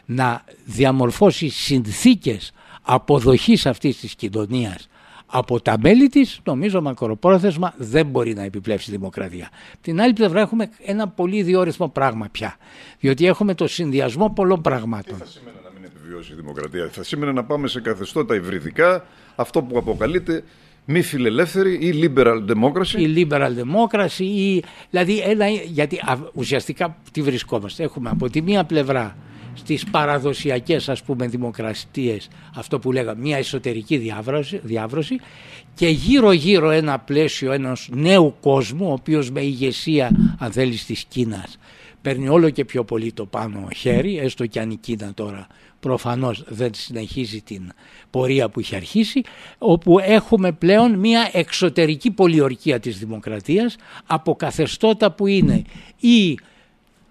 [0.05, 4.87] να διαμορφώσει συνθήκες αποδοχής αυτής της κοινωνίας
[5.35, 9.49] από τα μέλη της, νομίζω μακροπρόθεσμα δεν μπορεί να επιπλέψει η δημοκρατία.
[9.81, 12.55] Την άλλη πλευρά έχουμε ένα πολύ διόρυθμο πράγμα πια,
[12.99, 15.17] διότι έχουμε το συνδυασμό πολλών πραγμάτων.
[15.17, 19.05] Τι θα σήμαινε να μην επιβιώσει η δημοκρατία, θα σήμαινε να πάμε σε καθεστώτα υβριδικά,
[19.35, 20.43] αυτό που αποκαλείται
[20.85, 25.99] μη φιλελεύθερη ή liberal democracy; Η liberal democracy ή, δηλαδή ένα, γιατί
[26.33, 29.17] ουσιαστικά τι βρισκόμαστε; Έχουμε από τη μία πλευρά
[29.53, 35.19] στις παραδοσιακές ας πούμε δημοκρατίες αυτό που λέγαμε μια εσωτερική διάβρωση, διάβρωση
[35.75, 41.03] και γύρω γύρω ένα πλαίσιο ενός νέου κόσμου ο οποίος με ηγεσία αν θέλεις της
[41.03, 41.57] Κίνας
[42.01, 45.47] παίρνει όλο και πιο πολύ το πάνω χέρι έστω και αν η Κίνα τώρα
[45.79, 47.71] προφανώς δεν συνεχίζει την
[48.09, 49.21] πορεία που είχε αρχίσει
[49.57, 55.61] όπου έχουμε πλέον μια εξωτερική πολιορκία της δημοκρατίας από καθεστώτα που είναι
[55.99, 56.39] ή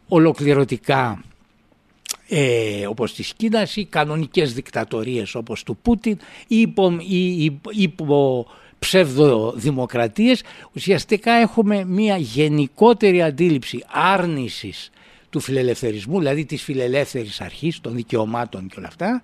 [0.08, 1.22] ολοκληρωτικά
[2.34, 8.46] ε, όπως της Κίνας ή κανονικές δικτατορίες όπως του Πούτιν ή υπό, ή, υπό
[8.78, 10.42] ψευδοδημοκρατίες.
[10.74, 14.90] Ουσιαστικά έχουμε μια γενικότερη αντίληψη άρνησης
[15.30, 19.20] του φιλελευθερισμού, δηλαδή της φιλελεύθερης αρχής, των δικαιωμάτων και όλα αυτά,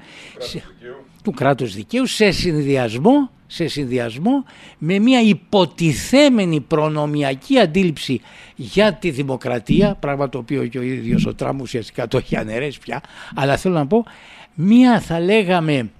[1.29, 4.45] του κράτους δικαίου, σε συνδυασμό, σε συνδυασμό
[4.79, 8.21] με μια υποτιθέμενη προνομιακή αντίληψη
[8.57, 12.79] για τη δημοκρατία, πράγμα το οποίο και ο ίδιος ο Τραμπ ουσιαστικά το έχει αναιρέσει
[12.79, 13.01] πια,
[13.35, 14.05] αλλά θέλω να πω,
[14.55, 15.91] μια θα λέγαμε,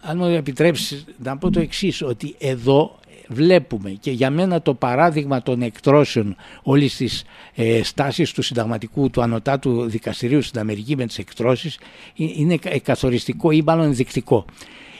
[0.00, 5.42] αν μου επιτρέψεις να πω το εξής ότι εδώ βλέπουμε και για μένα το παράδειγμα
[5.42, 11.18] των εκτρώσεων όλης της ε, στάσης του συνταγματικού του ανωτάτου δικαστηρίου στην Αμερική με τις
[11.18, 11.78] εκτρώσεις
[12.14, 14.44] είναι καθοριστικό ή μάλλον ενδεικτικό.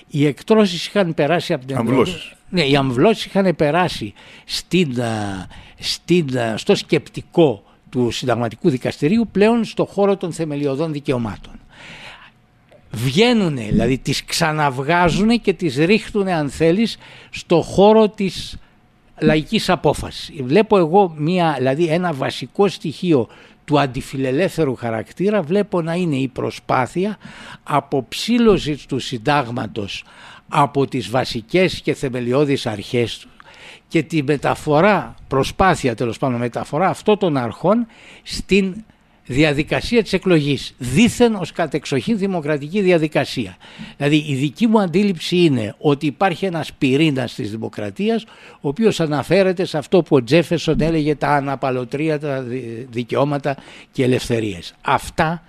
[0.08, 2.34] Οι εκτρώσεις είχαν περάσει από την Αμβλώσεις.
[2.48, 4.96] Ναι, οι αμβλώσεις είχαν περάσει στην,
[5.78, 11.60] στην, στο σκεπτικό του συνταγματικού δικαστηρίου πλέον στο χώρο των θεμελιωδών δικαιωμάτων
[12.96, 16.98] βγαίνουν, δηλαδή τις ξαναβγάζουν και τις ρίχνουν αν θέλεις
[17.30, 18.56] στο χώρο της
[19.20, 20.42] λαϊκής απόφασης.
[20.42, 23.28] Βλέπω εγώ μια, δηλαδή ένα βασικό στοιχείο
[23.64, 27.18] του αντιφιλελεύθερου χαρακτήρα βλέπω να είναι η προσπάθεια
[27.62, 30.04] αποψήλωσης του συντάγματος
[30.48, 33.28] από τις βασικές και θεμελιώδεις αρχές του
[33.88, 37.86] και τη μεταφορά, προσπάθεια τέλος πάντων μεταφορά αυτών των αρχών
[38.22, 38.84] στην
[39.26, 43.56] διαδικασία της εκλογής δήθεν ως κατεξοχήν δημοκρατική διαδικασία.
[43.96, 48.24] Δηλαδή η δική μου αντίληψη είναι ότι υπάρχει ένας πυρήνας της δημοκρατίας
[48.60, 52.44] ο οποίος αναφέρεται σε αυτό που ο Τζέφεσον έλεγε τα αναπαλωτρία, τα
[52.90, 53.56] δικαιώματα
[53.92, 54.74] και ελευθερίες.
[54.80, 55.42] Αυτά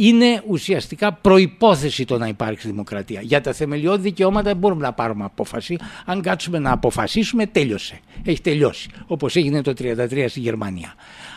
[0.00, 3.20] είναι ουσιαστικά προϋπόθεση το να υπάρξει δημοκρατία.
[3.20, 5.78] Για τα θεμελιώδη δικαιώματα δεν μπορούμε να πάρουμε απόφαση.
[6.04, 8.00] Αν κάτσουμε να αποφασίσουμε τέλειωσε.
[8.24, 8.88] Έχει τελειώσει.
[9.06, 10.94] Όπως έγινε το 1933 στη Γερμανία.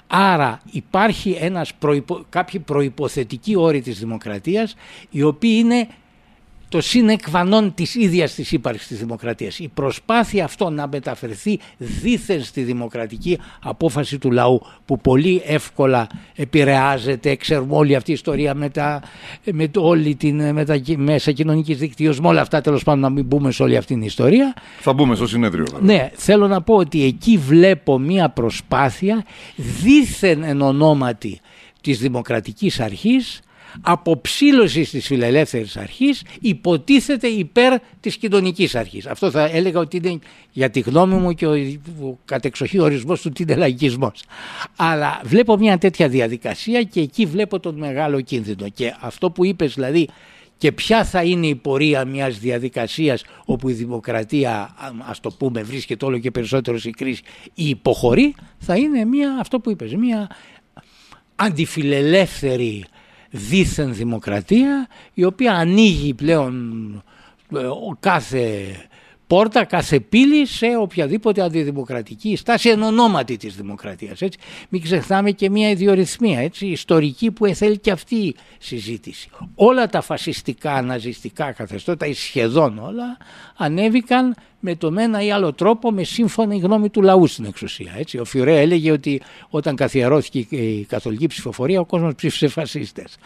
[0.08, 2.26] Άρα υπάρχει ένας προϋπο...
[2.30, 4.76] κάποιοι προϋποθετικοί όροι της δημοκρατίας
[5.10, 5.88] οι οποίοι είναι
[6.72, 9.60] το συνεκβανόν της ίδιας της ύπαρξης της δημοκρατίας.
[9.60, 17.36] Η προσπάθεια αυτό να μεταφερθεί δίθεν στη δημοκρατική απόφαση του λαού που πολύ εύκολα επηρεάζεται,
[17.36, 19.02] ξέρουμε όλη αυτή η ιστορία με, τα,
[19.52, 23.10] με το, όλη την με τα μέσα κοινωνικής δικτύωσης, με όλα αυτά τέλος πάντων να
[23.10, 24.54] μην μπούμε σε όλη αυτή την ιστορία.
[24.80, 25.66] Θα μπούμε στο συνέδριο.
[25.82, 31.40] Ναι, θέλω να πω ότι εκεί βλέπω μία προσπάθεια δίθεν εν ονόματι
[31.82, 33.42] της δημοκρατικής αρχής
[33.82, 39.06] αποψήλωσης της φιλελεύθερης αρχής υποτίθεται υπέρ της κοινωνικής αρχής.
[39.08, 40.20] Αυτό θα έλεγα ότι είναι
[40.52, 41.54] για τη γνώμη μου και ο,
[42.02, 44.24] ο κατεξοχή ορισμός του τι είναι λαϊκισμός.
[44.76, 48.70] Αλλά βλέπω μια τέτοια διαδικασία και εκεί βλέπω τον μεγάλο κίνδυνο.
[48.70, 50.08] Και αυτό που είπες δηλαδή
[50.62, 54.76] και ποια θα είναι η πορεία μιας διαδικασίας όπου η δημοκρατία
[55.08, 57.22] ας το πούμε βρίσκεται όλο και περισσότερο σε κρίση
[57.54, 60.30] ή υποχωρεί θα είναι μια, αυτό που είπες, μια
[61.36, 62.86] αντιφιλελεύθερη
[63.32, 66.94] δίθεν δημοκρατία η οποία ανοίγει πλέον
[67.56, 67.68] ε,
[68.00, 68.76] κάθε
[69.32, 74.22] πόρτα, κάθε πύλη σε οποιαδήποτε αντιδημοκρατική στάση εν ονόματι της δημοκρατίας.
[74.22, 74.40] Έτσι.
[74.70, 79.30] Μην ξεχνάμε και μια ιδιορυθμία έτσι, ιστορική που θέλει και αυτή η συζήτηση.
[79.56, 83.18] Όλα τα φασιστικά, ναζιστικά καθεστώτα ή σχεδόν όλα
[83.58, 87.94] ανέβηκαν με τον ένα ή άλλο τρόπο με σύμφωνη γνώμη του λαού στην εξουσία.
[87.98, 88.18] Έτσι.
[88.18, 93.18] Ο Φιουρέ έλεγε ότι όταν καθιερώθηκε η καθολική ψηφοφορία ο κόσμος ψήφισε φασίστες.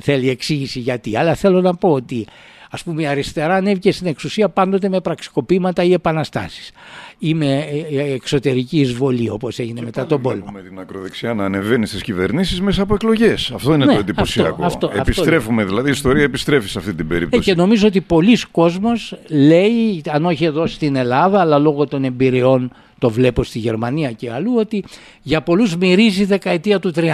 [0.00, 1.16] Θέλει εξήγηση γιατί.
[1.16, 2.26] Αλλά θέλω να πω ότι
[2.74, 6.70] Α πούμε η αριστερά ανέβηκε στην εξουσία πάντοτε με πραξικοπήματα ή επαναστάσεις
[7.18, 10.44] ή με ε, ε, εξωτερική εισβολή όπως έγινε και μετά τον πόλεμο.
[10.46, 13.50] Έχουμε την ακροδεξιά να ανεβαίνει στις κυβερνήσεις μέσα από εκλογές.
[13.54, 14.64] Αυτό είναι ναι, το εντυπωσιακό.
[14.64, 17.50] Αυτό, αυτό, Επιστρέφουμε δηλαδή, η ιστορία επιστρέφει σε αυτή την περίπτωση.
[17.50, 22.04] Ε, και νομίζω ότι πολλοί κόσμος λέει, αν όχι εδώ στην Ελλάδα, αλλά λόγω των
[22.04, 24.84] εμπειριών το βλέπω στη Γερμανία και αλλού, ότι
[25.22, 27.08] για πολλούς μυρίζει η δεκαετία του 30.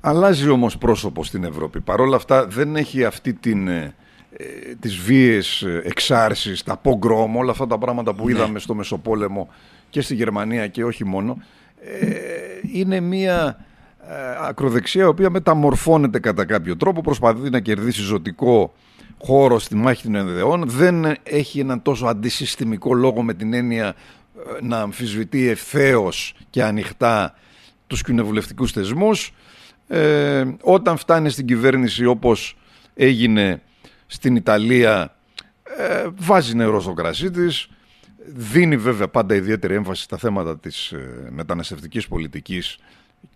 [0.00, 1.80] Αλλάζει όμως πρόσωπο στην Ευρώπη.
[1.80, 3.68] Παρ' όλα αυτά δεν έχει αυτή την
[4.40, 8.30] ε, τις βίες ε, εξάρσεις, τα πογκρόμ, όλα αυτά τα πράγματα που ναι.
[8.30, 9.48] είδαμε στο Μεσοπόλεμο
[9.90, 11.42] και στη Γερμανία και όχι μόνο,
[11.80, 12.06] ε,
[12.72, 13.66] είναι μια
[14.40, 18.74] ακροδεξιά η οποία μεταμορφώνεται κατά κάποιο τρόπο, προσπαθεί να κερδίσει ζωτικό
[19.18, 23.94] χώρο στη μάχη των ενδεών, δεν έχει έναν τόσο αντισυστημικό λόγο με την έννοια
[24.62, 27.34] να αμφισβητεί ευθέως και ανοιχτά
[27.86, 29.32] τους κοινοβουλευτικούς θεσμούς.
[29.88, 32.56] Ε, όταν φτάνει στην κυβέρνηση όπως
[32.94, 33.62] έγινε
[34.10, 35.14] στην Ιταλία
[35.76, 37.68] ε, βάζει νερό στο κρασί της,
[38.34, 42.78] δίνει βέβαια πάντα ιδιαίτερη έμφαση στα θέματα της ε, μεταναστευτικής πολιτικής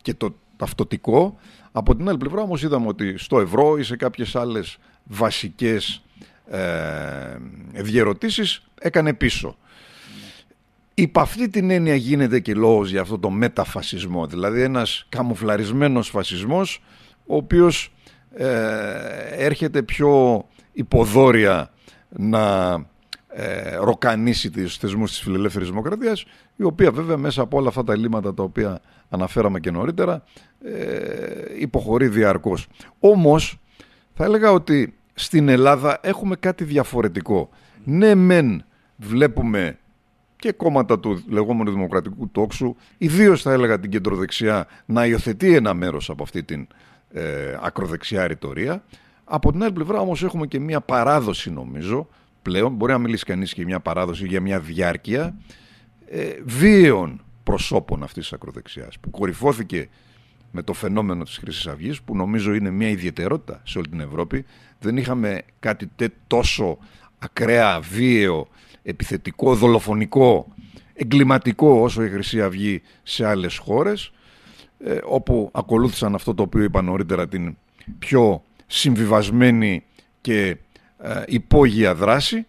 [0.03, 1.39] και το ταυτοτικό.
[1.73, 6.03] Από την άλλη πλευρά όμως είδαμε ότι στο ευρώ ή σε κάποιες άλλες βασικές
[6.51, 7.37] ε,
[7.73, 9.57] διερωτήσεις έκανε πίσω.
[10.95, 16.83] Υπ' αυτή την έννοια γίνεται και λόγος για αυτό το μεταφασισμό, δηλαδή ένας καμουφλαρισμένος φασισμός
[17.27, 17.93] ο οποίος
[18.35, 18.47] ε,
[19.31, 21.71] έρχεται πιο υποδόρια
[22.09, 22.75] να
[23.29, 26.25] ε, ροκανίσει τις θεσμούς της φιλελεύθερης δημοκρατίας
[26.57, 30.23] η οποία βέβαια μέσα από όλα αυτά τα ελλείμματα τα οποία αναφέραμε και νωρίτερα
[30.65, 32.67] ε, υποχωρεί διαρκώς.
[32.99, 33.59] Όμως
[34.15, 37.49] θα έλεγα ότι στην Ελλάδα έχουμε κάτι διαφορετικό.
[37.85, 38.65] Ναι μεν
[38.97, 39.79] βλέπουμε
[40.37, 46.11] και κόμματα του λεγόμενου δημοκρατικού τόξου, ιδίως θα έλεγα την κεντροδεξιά, να υιοθετεί ένα μέρος
[46.11, 46.67] από αυτή την
[47.13, 48.85] ε, ακροδεξιά ρητορία.
[49.35, 52.09] Από την άλλη πλευρά όμως έχουμε και μια παράδοση νομίζω
[52.43, 55.37] πλέον, μπορεί να μιλήσει κανείς και μια παράδοση για μια διάρκεια
[56.07, 59.89] ε, βίαιων προσώπων αυτής της ακροδεξιάς που κορυφώθηκε
[60.51, 64.45] με το φαινόμενο της Χρυσής Αυγής που νομίζω είναι μια ιδιαιτερότητα σε όλη την Ευρώπη.
[64.79, 65.91] Δεν είχαμε κάτι
[66.27, 66.79] τόσο
[67.19, 68.47] ακραία, βίαιο,
[68.83, 70.55] επιθετικό, δολοφονικό,
[70.95, 74.13] εγκληματικό όσο η Χρυσή Αυγή σε άλλες χώρες
[74.79, 77.57] ε, όπου ακολούθησαν αυτό το οποίο είπα νωρίτερα την
[77.99, 79.85] πιο συμβιβασμένη
[80.21, 80.57] και
[80.99, 82.47] ε, υπόγεια δράση.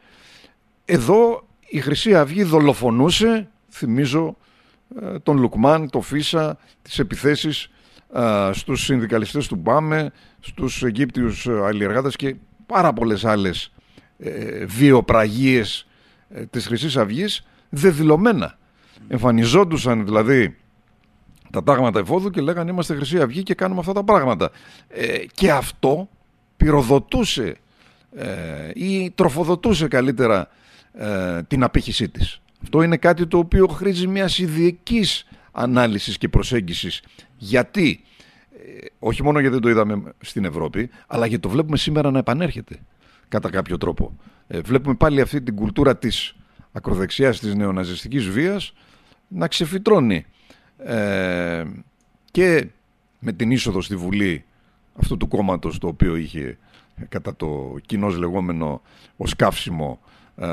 [0.86, 4.38] Εδώ η Χρυσή Αυγή δολοφονούσε, θυμίζω,
[5.02, 7.70] ε, τον Λουκμάν, τον Φίσα, τις επιθέσεις
[8.14, 13.74] ε, στους συνδικαλιστές του Μπάμε, στους Αιγύπτιους αλλιεργάτες και πάρα πολλές άλλες
[14.18, 15.88] ε, βιοπραγίες
[16.50, 18.58] της Χρυσής Αυγής δεδηλωμένα.
[19.08, 20.56] Εμφανιζόντουσαν δηλαδή
[21.54, 24.52] τα τάγματα εφόδου και λέγανε είμαστε Χρυσή Αυγή και κάνουμε αυτά τα πράγματα.
[24.88, 26.10] Ε, και αυτό
[26.58, 27.56] πυροδοτούσε
[28.16, 30.48] ε, ή τροφοδοτούσε καλύτερα
[30.94, 32.42] ε, την απήχησή της.
[32.64, 37.02] Αυτό είναι κάτι το οποίο χρήζει μιας ειδικής ανάλυσης και προσέγγισης.
[37.38, 38.04] Γιατί,
[38.52, 42.80] ε, όχι μόνο γιατί το είδαμε στην Ευρώπη, αλλά γιατί το βλέπουμε σήμερα να επανέρχεται
[43.28, 44.18] κατά κάποιο τρόπο.
[44.48, 46.36] Ε, βλέπουμε πάλι αυτή την κουλτούρα της
[46.72, 48.74] ακροδεξιάς της νεοναζιστικής βίας
[49.28, 50.26] να ξεφυτρώνει
[50.86, 51.64] ε,
[52.32, 52.68] και
[53.20, 54.46] με την είσοδο στη Βουλή
[55.00, 56.58] αυτού του κόμματος το οποίο είχε
[57.10, 58.82] κατά το κοινό λεγόμενο
[59.18, 60.00] ως καύσιμο
[60.36, 60.48] ε,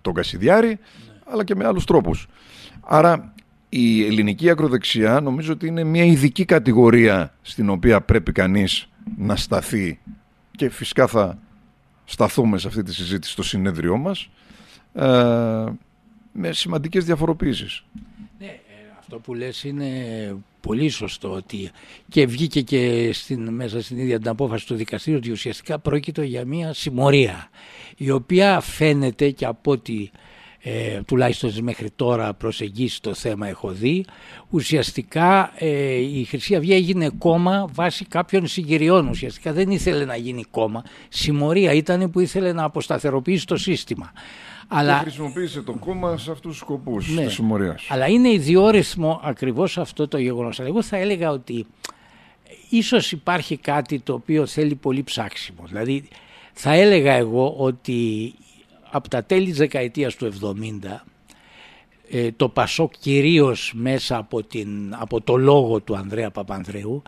[0.00, 0.78] τον Κασιδιάρη ναι.
[1.24, 2.28] αλλά και με άλλους τρόπους.
[2.80, 3.34] Άρα
[3.68, 9.98] η ελληνική ακροδεξιά νομίζω ότι είναι μια ειδική κατηγορία στην οποία πρέπει κανείς να σταθεί
[10.50, 11.38] και φυσικά θα
[12.04, 14.30] σταθούμε σε αυτή τη συζήτηση στο συνέδριό μας
[14.94, 15.64] ε,
[16.32, 17.84] με σημαντικές διαφοροποίησεις.
[19.08, 21.70] Ναι, ε, αυτό που λες είναι πολύ σωστό ότι
[22.08, 26.44] και βγήκε και στην, μέσα στην ίδια την απόφαση του δικαστήριου ότι ουσιαστικά πρόκειται για
[26.44, 27.50] μια συμμορία
[27.96, 30.10] η οποία φαίνεται και από ό,τι
[30.68, 34.04] ε, τουλάχιστον μέχρι τώρα προσεγγίσει το θέμα έχω δει
[34.50, 39.08] ουσιαστικά ε, η Χρυσή Αυγή έγινε κόμμα βάσει κάποιων συγκυριών.
[39.08, 40.84] Ουσιαστικά δεν ήθελε να γίνει κόμμα.
[41.08, 44.12] Συμμορία ήταν που ήθελε να αποσταθεροποιήσει το σύστημα
[44.68, 44.94] αλλά...
[44.94, 47.24] Και χρησιμοποίησε το κόμμα σε αυτούς τους σκοπούς ναι.
[47.24, 47.86] της συμμορίας.
[47.88, 50.60] Αλλά είναι ιδιόρυθμο ακριβώς αυτό το γεγονός.
[50.60, 51.66] Αλλά εγώ θα έλεγα ότι
[52.70, 55.62] ίσως υπάρχει κάτι το οποίο θέλει πολύ ψάξιμο.
[55.66, 56.08] Δηλαδή
[56.52, 58.32] θα έλεγα εγώ ότι
[58.90, 61.00] από τα τέλη της δεκαετίας του 70
[62.10, 67.02] ε, το Πασόκ κυρίως μέσα από, την, από το λόγο του Ανδρέα Παπανδρέου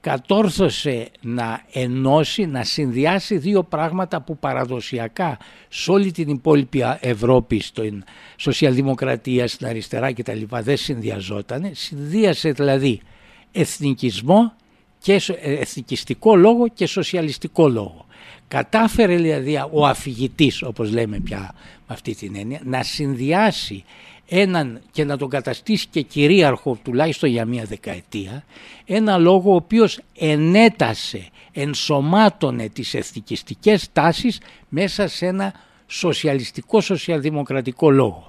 [0.00, 8.04] κατόρθωσε να ενώσει, να συνδυάσει δύο πράγματα που παραδοσιακά σε όλη την υπόλοιπη Ευρώπη, στην
[8.36, 10.42] σοσιαλδημοκρατία, στην αριστερά κτλ.
[10.48, 11.70] δεν συνδυαζόταν.
[11.72, 13.00] Συνδύασε δηλαδή
[13.52, 14.52] εθνικισμό
[14.98, 18.04] και ε, εθνικιστικό λόγο και σοσιαλιστικό λόγο.
[18.48, 21.54] Κατάφερε δηλαδή ο αφηγητής όπως λέμε πια
[21.88, 23.84] με αυτή την έννοια να συνδυάσει
[24.32, 28.44] έναν και να τον καταστήσει και κυρίαρχο τουλάχιστον για μία δεκαετία
[28.86, 35.52] ένα λόγο ο οποίος ενέτασε, ενσωμάτωνε τις εθνικιστικές τάσεις μέσα σε ένα
[35.86, 38.26] σοσιαλιστικό σοσιαλδημοκρατικό λόγο.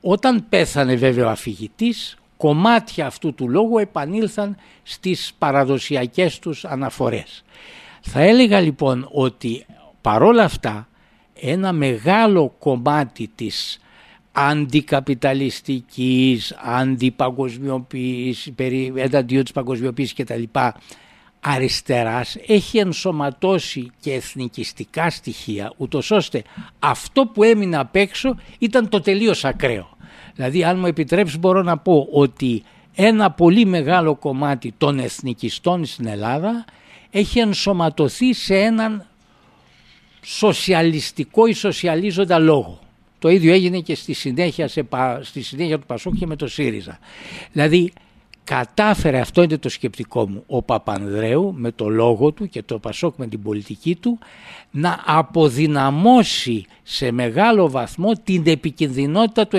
[0.00, 7.44] Όταν πέθανε βέβαια ο αφηγητής κομμάτια αυτού του λόγου επανήλθαν στις παραδοσιακές τους αναφορές.
[8.00, 9.66] Θα έλεγα λοιπόν ότι
[10.00, 10.88] παρόλα αυτά
[11.40, 13.78] ένα μεγάλο κομμάτι της
[14.36, 20.42] αντικαπιταλιστικής, αντιπαγκοσμιοποίησης, περί, εναντίον της παγκοσμιοποίησης κτλ.
[21.40, 26.42] αριστεράς έχει ενσωματώσει και εθνικιστικά στοιχεία ούτως ώστε
[26.78, 29.88] αυτό που έμεινε απ' έξω ήταν το τελείως ακραίο.
[30.34, 32.62] Δηλαδή αν μου επιτρέψεις μπορώ να πω ότι
[32.94, 36.64] ένα πολύ μεγάλο κομμάτι των εθνικιστών στην Ελλάδα
[37.10, 39.06] έχει ενσωματωθεί σε έναν
[40.22, 42.78] σοσιαλιστικό ή σοσιαλίζοντα λόγο.
[43.24, 44.86] Το ίδιο έγινε και στη συνέχεια, σε,
[45.20, 46.98] στη συνέχεια του Πασόκ και με το ΣΥΡΙΖΑ.
[47.52, 47.92] Δηλαδή
[48.44, 53.14] κατάφερε, αυτό είναι το σκεπτικό μου, ο Παπανδρέου με το λόγο του και το Πασόκ
[53.16, 54.18] με την πολιτική του
[54.70, 59.58] να αποδυναμώσει σε μεγάλο βαθμό την επικινδυνότητα του,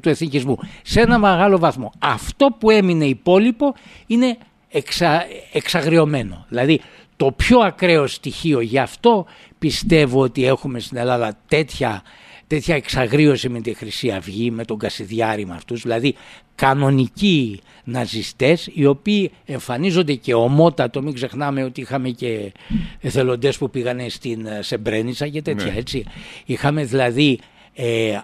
[0.00, 0.58] του εθνικισμού.
[0.82, 1.92] Σε ένα μεγάλο βαθμό.
[1.98, 3.74] Αυτό που έμεινε υπόλοιπο
[4.06, 6.46] είναι εξα, εξαγριωμένο.
[6.48, 6.80] Δηλαδή
[7.16, 9.26] το πιο ακραίο στοιχείο, γι' αυτό
[9.58, 12.02] πιστεύω ότι έχουμε στην Ελλάδα τέτοια
[12.48, 16.14] τέτοια εξαγρίωση με τη Χρυσή Αυγή, με τον Κασιδιάρη με αυτούς, δηλαδή
[16.54, 22.52] κανονικοί ναζιστές οι οποίοι εμφανίζονται και ομότατο, μην ξεχνάμε ότι είχαμε και
[23.00, 25.78] εθελοντές που πήγανε στην Σεμπρένιτσα και τέτοια ναι.
[25.78, 26.04] έτσι.
[26.44, 27.38] Είχαμε δηλαδή,
[27.74, 28.18] ε, ε,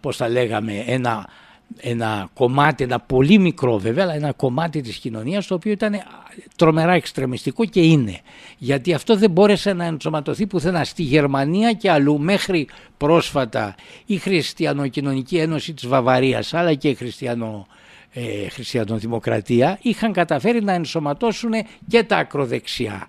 [0.00, 1.28] πώς τα λέγαμε, ένα
[1.80, 6.02] ένα κομμάτι, ένα πολύ μικρό βέβαια, αλλά ένα κομμάτι της κοινωνίας το οποίο ήταν
[6.56, 8.20] τρομερά εξτρεμιστικό και είναι.
[8.58, 13.74] Γιατί αυτό δεν μπόρεσε να ενσωματωθεί πουθενά στη Γερμανία και αλλού μέχρι πρόσφατα
[14.06, 17.66] η Χριστιανοκοινωνική Ένωση της Βαβαρίας αλλά και η Χριστιανο,
[18.12, 21.52] ε, Χριστιανοδημοκρατία είχαν καταφέρει να ενσωματώσουν
[21.88, 23.08] και τα ακροδεξιά.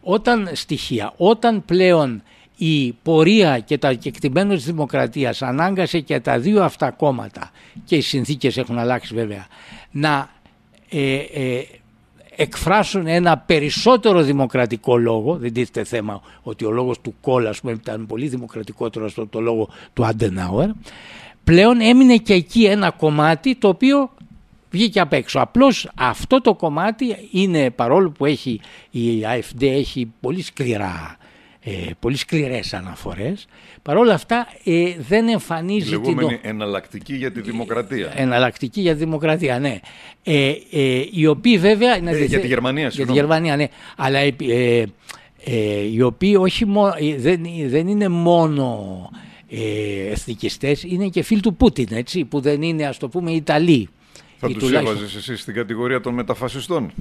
[0.00, 2.22] Όταν στοιχεία, όταν πλέον
[2.56, 7.50] η πορεία και τα κεκτημένο της δημοκρατίας ανάγκασε και τα δύο αυτά κόμματα
[7.84, 9.46] και οι συνθήκες έχουν αλλάξει βέβαια
[9.90, 10.30] να
[10.88, 11.62] ε, ε,
[12.36, 18.28] εκφράσουν ένα περισσότερο δημοκρατικό λόγο δεν τίθεται θέμα ότι ο λόγος του Κόλλα ήταν πολύ
[18.28, 20.68] δημοκρατικότερο στο το λόγο του Αντενάουερ
[21.44, 24.10] πλέον έμεινε και εκεί ένα κομμάτι το οποίο
[24.70, 25.40] βγήκε απ' έξω.
[25.40, 28.60] Απλώς αυτό το κομμάτι είναι παρόλο που έχει
[28.90, 31.16] η AFD έχει πολύ σκληρά
[31.68, 33.46] ε, πολύ σκληρές αναφορές.
[33.82, 35.90] Παρ' όλα αυτά ε, δεν εμφανίζει...
[35.90, 36.38] Λεγόμενη την...
[36.42, 38.12] εναλλακτική για τη δημοκρατία.
[38.16, 39.80] Εναλλακτική για τη δημοκρατία, ναι.
[40.22, 41.94] Ε, ε, η οποία βέβαια...
[41.94, 43.68] Ε, για τη Γερμανία, Για τη Γερμανία, ναι.
[43.96, 44.32] Αλλά ε,
[45.44, 48.98] ε, οι οποίοι όχι μό, δεν, δεν είναι μόνο
[49.48, 53.88] ε, εθνικιστές, είναι και φίλοι του Πούτιν, έτσι, που δεν είναι, ας το πούμε, Ιταλοί.
[54.38, 56.92] Θα τους έβαζες εσύ στην κατηγορία των μεταφασιστών;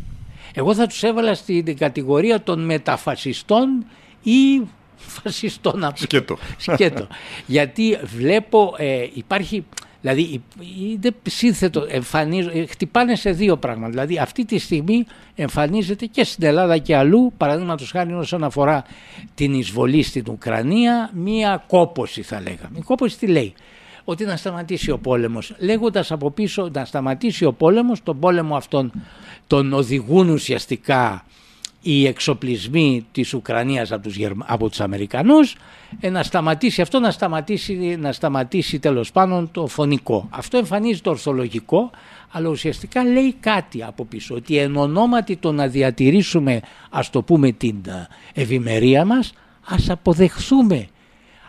[0.53, 3.85] Εγώ θα τους έβαλα στην κατηγορία των μεταφασιστών
[4.25, 4.61] ή
[4.95, 5.91] φασιστών.
[5.93, 6.37] Σκέτο.
[6.57, 7.07] Σκέτο.
[7.45, 9.65] Γιατί βλέπω ε, υπάρχει...
[10.01, 10.43] Δηλαδή
[10.79, 13.89] είναι σύνθετο, εμφανίζω, χτυπάνε σε δύο πράγματα.
[13.89, 15.05] Δηλαδή αυτή τη στιγμή
[15.35, 18.83] εμφανίζεται και στην Ελλάδα και αλλού, παραδείγματος χάρη όσον αφορά
[19.35, 22.77] την εισβολή στην Ουκρανία, μία κόποση θα λέγαμε.
[22.77, 23.53] Η κόποση τι λέει,
[24.03, 28.91] ότι να σταματήσει ο πόλεμος, λέγοντας από πίσω να σταματήσει ο πόλεμος, τον πόλεμο αυτόν
[29.47, 31.25] τον οδηγούν ουσιαστικά
[31.87, 35.55] οι εξοπλισμοί της Ουκρανίας από τους, από τους Αμερικανούς
[35.99, 40.27] ε, να σταματήσει αυτό, να σταματήσει, να σταματήσει τέλος πάντων το φωνικό.
[40.31, 41.91] Αυτό εμφανίζει το ορθολογικό,
[42.31, 46.59] αλλά ουσιαστικά λέει κάτι από πίσω, ότι εν ονόματι το να διατηρήσουμε
[46.89, 49.33] ας το πούμε την ε, ευημερία μας,
[49.65, 50.87] ας αποδεχθούμε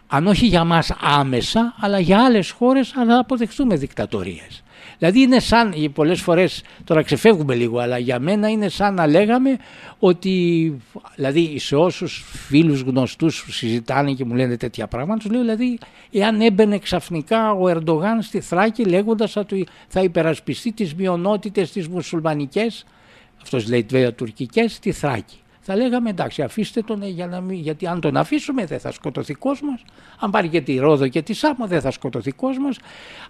[0.07, 4.63] αν όχι για μας άμεσα, αλλά για άλλες χώρες να αποδεχθούμε δικτατορίες.
[4.99, 9.59] Δηλαδή είναι σαν, πολλές φορές τώρα ξεφεύγουμε λίγο, αλλά για μένα είναι σαν να λέγαμε
[9.99, 10.77] ότι,
[11.15, 15.79] δηλαδή σε όσους φίλους γνωστούς συζητάνε και μου λένε τέτοια πράγματα, τους λέω δηλαδή
[16.13, 22.85] εάν έμπαινε ξαφνικά ο Ερντογάν στη Θράκη λέγοντας ότι θα υπερασπιστεί τις μειονότητες τις μουσουλμανικές,
[23.43, 25.37] αυτός λέει βέβαια τουρκικές, στη Θράκη
[25.69, 28.93] θα λέγαμε εντάξει αφήστε τον ε, για να μην, γιατί αν τον αφήσουμε δεν θα
[28.93, 29.85] σκοτωθεί κόσμος,
[30.19, 32.79] αν πάρει και τη Ρόδο και τη Σάμο δεν θα σκοτωθεί κόσμος,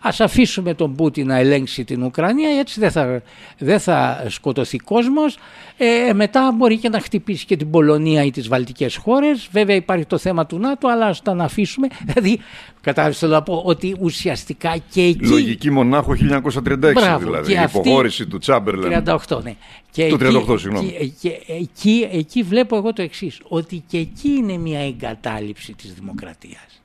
[0.00, 3.22] ας αφήσουμε τον Πούτιν να ελέγξει την Ουκρανία έτσι δεν θα,
[3.58, 5.38] δεν θα σκοτωθεί κόσμος,
[5.76, 10.04] ε, μετά μπορεί και να χτυπήσει και την Πολωνία ή τις Βαλτικές χώρες, βέβαια υπάρχει
[10.04, 12.40] το θέμα του ΝΑΤΟ αλλά ας τον αφήσουμε, δηλαδή
[12.80, 15.26] κατάλαβες θέλω να πω ότι ουσιαστικά και εκεί...
[15.26, 19.04] Λογική μονάχο 1936 Μπράβο, δηλαδή, η υποχώρηση του Τσάμπερλεν.
[19.28, 19.54] 38 ναι.
[19.96, 20.16] Και το
[20.54, 21.14] 38, συγγνώμη.
[21.20, 25.94] Και, και, εκεί, εκεί βλέπω εγώ το εξής, ότι και εκεί είναι μια εγκατάλειψη της
[25.94, 26.82] δημοκρατίας.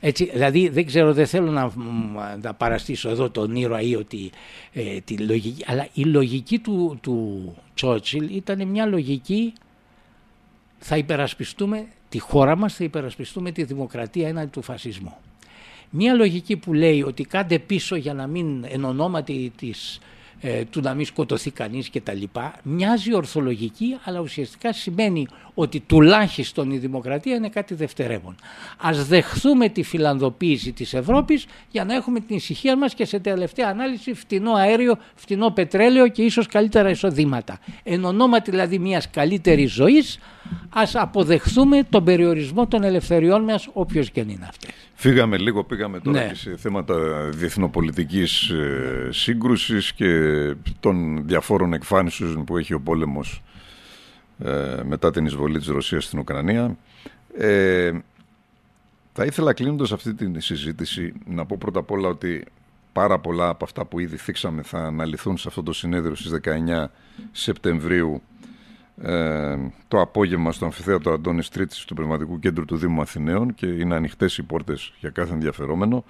[0.00, 1.72] Έτσι, δηλαδή δεν ξέρω, δεν θέλω να,
[2.42, 4.30] να παραστήσω εδώ τον ήρωα ή ότι
[4.72, 9.52] ε, τη λογική, αλλά η λογική του, του Τσότσιλ ήταν μια λογική
[10.78, 15.16] θα υπερασπιστούμε τη χώρα μας, θα υπερασπιστούμε τη δημοκρατία έναντι του φασισμού.
[15.90, 20.00] Μια λογική που λέει ότι κάντε πίσω για να μην εν ονόματι της
[20.44, 25.80] ε, του να μην σκοτωθεί κανείς και τα λοιπά, μοιάζει ορθολογική αλλά ουσιαστικά σημαίνει ότι
[25.80, 28.34] τουλάχιστον η δημοκρατία είναι κάτι δευτερεύον.
[28.78, 33.68] Ας δεχθούμε τη φιλανδοποίηση της Ευρώπης για να έχουμε την ησυχία μας και σε τελευταία
[33.68, 37.58] ανάλυση φτηνό αέριο, φτηνό πετρέλαιο και ίσως καλύτερα εισοδήματα.
[37.82, 40.18] Εν ονόματι δηλαδή μιας καλύτερης ζωής
[40.68, 44.68] ας αποδεχθούμε τον περιορισμό των ελευθεριών μας όποιος και είναι αυτό.
[44.94, 46.28] Φύγαμε λίγο, πήγαμε τώρα ναι.
[46.28, 46.94] και σε θέματα
[47.30, 50.08] διεθνοπολιτικής ε, σύγκρουσης και
[50.80, 53.42] των διαφόρων εκφάνισεων που έχει ο πόλεμος
[54.38, 56.76] ε, μετά την εισβολή της Ρωσίας στην Ουκρανία.
[57.36, 57.92] Ε,
[59.12, 62.44] θα ήθελα κλείνοντας αυτή τη συζήτηση να πω πρώτα απ' όλα ότι
[62.92, 66.84] πάρα πολλά από αυτά που ήδη θίξαμε θα αναλυθούν σε αυτό το συνέδριο στις 19
[67.32, 68.22] Σεπτεμβρίου
[69.02, 69.56] ε,
[69.88, 74.38] το απόγευμα στο αμφιθέατο Αντώνης Τρίτης του Πνευματικού Κέντρου του Δήμου Αθηναίων και είναι ανοιχτές
[74.38, 76.04] οι πόρτες για κάθε ενδιαφερόμενο.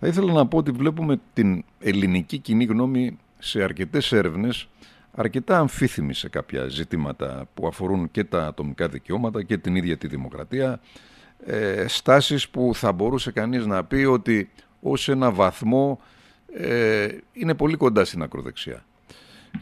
[0.00, 4.68] Θα ήθελα να πω ότι βλέπουμε την ελληνική κοινή γνώμη σε αρκετές έρευνες
[5.16, 10.06] αρκετά αμφίθυμη σε κάποια ζητήματα που αφορούν και τα ατομικά δικαιώματα και την ίδια τη
[10.06, 10.80] δημοκρατία.
[11.46, 14.50] Ε, στάσεις που θα μπορούσε κανείς να πει ότι
[14.80, 16.00] ως ένα βαθμό
[16.56, 18.84] ε, είναι πολύ κοντά στην ακροδεξιά.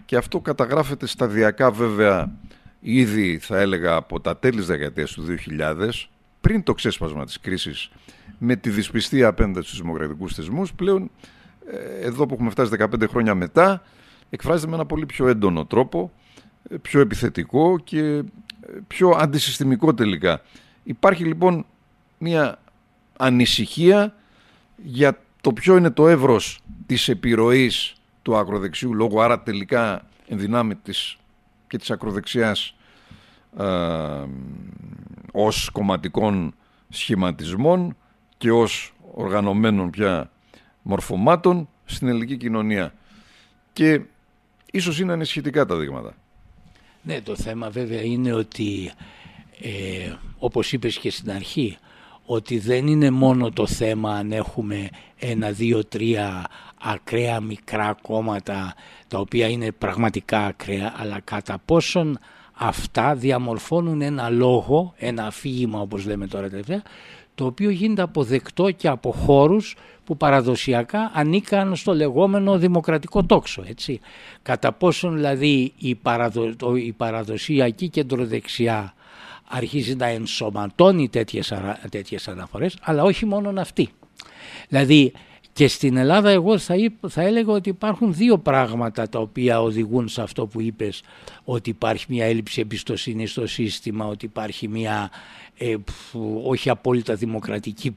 [0.05, 2.33] Και αυτό καταγράφεται σταδιακά βέβαια
[2.81, 5.25] ήδη θα έλεγα από τα τέλη της δεκαετίας του
[5.59, 5.91] 2000
[6.41, 7.91] πριν το ξέσπασμα της κρίσης
[8.39, 11.11] με τη δυσπιστία απέναντι στους δημοκρατικούς θεσμούς πλέον
[11.71, 13.83] ε, εδώ που έχουμε φτάσει 15 χρόνια μετά
[14.31, 16.13] εκφράζεται με ένα πολύ πιο έντονο τρόπο
[16.69, 18.25] ε, πιο επιθετικό και ε,
[18.87, 20.43] πιο αντισυστημικό τελικά.
[20.83, 21.67] Υπάρχει λοιπόν
[22.19, 22.59] μια
[23.19, 24.15] ανησυχία
[24.77, 27.95] για το ποιο είναι το εύρος της επιρροής
[28.25, 31.17] του ακροδεξιού λόγου, άρα τελικά ενδυνάμει της
[31.67, 32.75] και της ακροδεξιάς
[33.59, 33.65] ε,
[35.33, 36.55] ως κομματικών
[36.89, 37.97] σχηματισμών
[38.37, 40.31] και ως οργανωμένων πια
[40.83, 42.95] μορφωμάτων στην ελληνική κοινωνία.
[43.73, 44.01] Και
[44.71, 46.15] ίσως είναι ανησυχητικά τα δείγματα.
[47.03, 48.93] Ναι, το θέμα βέβαια είναι ότι
[49.61, 51.77] ε, όπως είπες και στην αρχή
[52.27, 56.47] ότι δεν είναι μόνο το θέμα αν έχουμε ένα, δύο, τρία
[56.85, 58.75] ακραία μικρά κόμματα
[59.09, 62.19] τα οποία είναι πραγματικά ακραία αλλά κατά πόσον
[62.55, 66.83] αυτά διαμορφώνουν ένα λόγο, ένα αφήγημα όπως λέμε τώρα τελευταία,
[67.35, 73.65] το οποίο γίνεται αποδεκτό και από χώρους που παραδοσιακά ανήκαν στο λεγόμενο δημοκρατικό τόξο.
[73.67, 74.01] Έτσι.
[74.43, 78.95] Κατά πόσον δηλαδή η, παραδο, η παραδοσιακή κεντροδεξιά
[79.49, 81.53] αρχίζει να ενσωματώνει τέτοιες,
[81.91, 83.89] τέτοιες αναφορές, αλλά όχι μόνο αυτή.
[84.69, 85.13] Δηλαδή
[85.55, 86.75] και στην Ελλάδα εγώ θα,
[87.09, 91.03] θα έλεγα ότι υπάρχουν δύο πράγματα τα οποία οδηγούν σε αυτό που είπες
[91.45, 95.11] ότι υπάρχει μια έλλειψη εμπιστοσύνης στο σύστημα, ότι υπάρχει μια
[95.59, 95.75] ε,
[96.45, 97.95] όχι απόλυτα δημοκρατική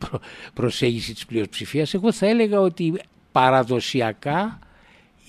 [0.54, 1.94] προσέγγιση της πλειοψηφίας.
[1.94, 3.02] Εγώ θα έλεγα ότι
[3.32, 4.60] παραδοσιακά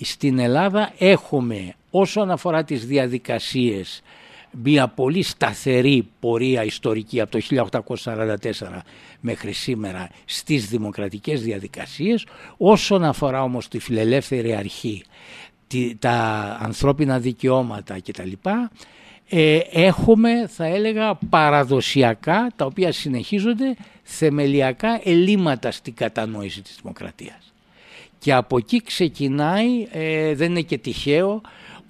[0.01, 4.03] στην Ελλάδα έχουμε όσον αφορά τις διαδικασίες
[4.51, 8.35] μια πολύ σταθερή πορεία ιστορική από το 1844
[9.21, 12.27] μέχρι σήμερα στις δημοκρατικές διαδικασίες
[12.57, 15.05] όσον αφορά όμως τη φιλελεύθερη αρχή
[15.99, 16.13] τα
[16.61, 18.31] ανθρώπινα δικαιώματα κτλ
[19.31, 27.53] ε, έχουμε θα έλεγα παραδοσιακά τα οποία συνεχίζονται θεμελιακά ελλείμματα στην κατανόηση της δημοκρατίας.
[28.19, 31.41] Και από εκεί ξεκινάει, ε, δεν είναι και τυχαίο,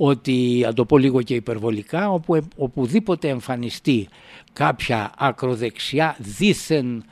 [0.00, 4.08] ότι, αν το πω λίγο και υπερβολικά, όπου οπουδήποτε εμφανιστεί
[4.52, 7.04] κάποια ακροδεξιά δίθεν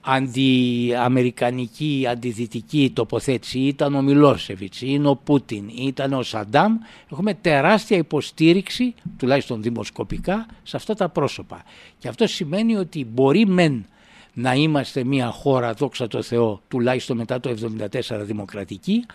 [0.00, 6.78] αντιαμερικανική, αντιδυτική τοποθέτηση ήταν ο Μιλόσεβιτς, είναι ο Πούτιν, ήταν ο Σαντάμ
[7.12, 11.62] έχουμε τεράστια υποστήριξη τουλάχιστον δημοσκοπικά σε αυτά τα πρόσωπα.
[11.98, 13.86] Και αυτό σημαίνει ότι μπορεί μεν
[14.32, 17.54] να είμαστε μια χώρα δόξα τω Θεώ τουλάχιστον μετά το
[17.92, 19.06] 1974 δημοκρατική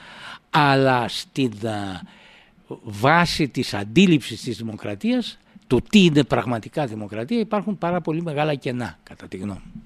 [0.50, 1.52] αλλά στην
[2.84, 9.00] βάση της αντίληψης της δημοκρατίας του τι είναι πραγματικά δημοκρατία υπάρχουν πάρα πολύ μεγάλα κενά
[9.04, 9.82] κατά τη γνώμη μου.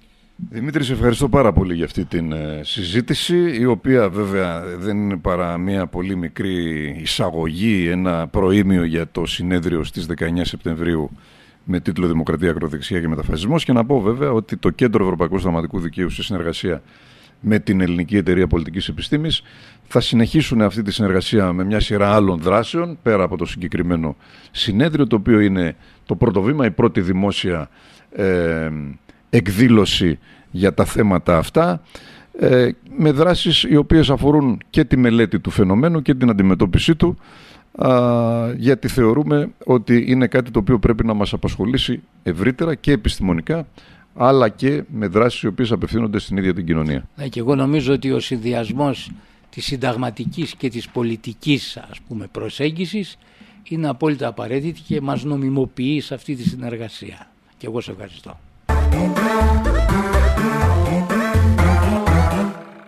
[0.50, 5.18] Δημήτρη, σε ευχαριστώ πάρα πολύ για αυτή την ε, συζήτηση, η οποία βέβαια δεν είναι
[5.18, 11.12] παρά μια πολύ μικρή εισαγωγή, ένα προήμιο για το συνέδριο στις 19 Σεπτεμβρίου
[11.64, 15.80] με τίτλο Δημοκρατία, Ακροδεξιά και Μεταφασισμός και να πω βέβαια ότι το Κέντρο Ευρωπαϊκού Σταματικού
[15.80, 16.82] Δικαίου σε συνεργασία
[17.40, 19.42] με την Ελληνική Εταιρεία Πολιτικής Επιστήμης.
[19.88, 24.16] Θα συνεχίσουν αυτή τη συνεργασία με μια σειρά άλλων δράσεων πέρα από το συγκεκριμένο
[24.52, 25.76] συνέδριο το οποίο είναι
[26.06, 27.70] το πρώτο βήμα, η πρώτη δημόσια
[28.12, 28.70] ε,
[29.30, 30.20] εκδήλωση
[30.52, 31.82] για τα θέματα αυτά
[32.40, 37.18] ε, με δράσεις οι οποίες αφορούν και τη μελέτη του φαινομένου και την αντιμετώπιση του
[38.56, 43.68] γιατί θεωρούμε ότι είναι κάτι το οποίο πρέπει να μας απασχολήσει ευρύτερα και επιστημονικά
[44.16, 47.08] αλλά και με δράσεις οι οποίες απευθύνονται στην ίδια την κοινωνία.
[47.16, 49.12] Ναι, και εγώ νομίζω ότι ο συνδυασμός
[49.50, 53.18] της συνταγματικής και της πολιτικής ας πούμε, προσέγγισης
[53.64, 57.28] είναι απόλυτα απαραίτητη και μας νομιμοποιεί σε αυτή τη συνεργασία.
[57.58, 58.40] Και εγώ σε ευχαριστώ.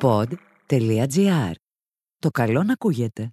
[0.02, 1.52] Pod.gr.
[2.20, 3.32] Το καλό να ακούγεται.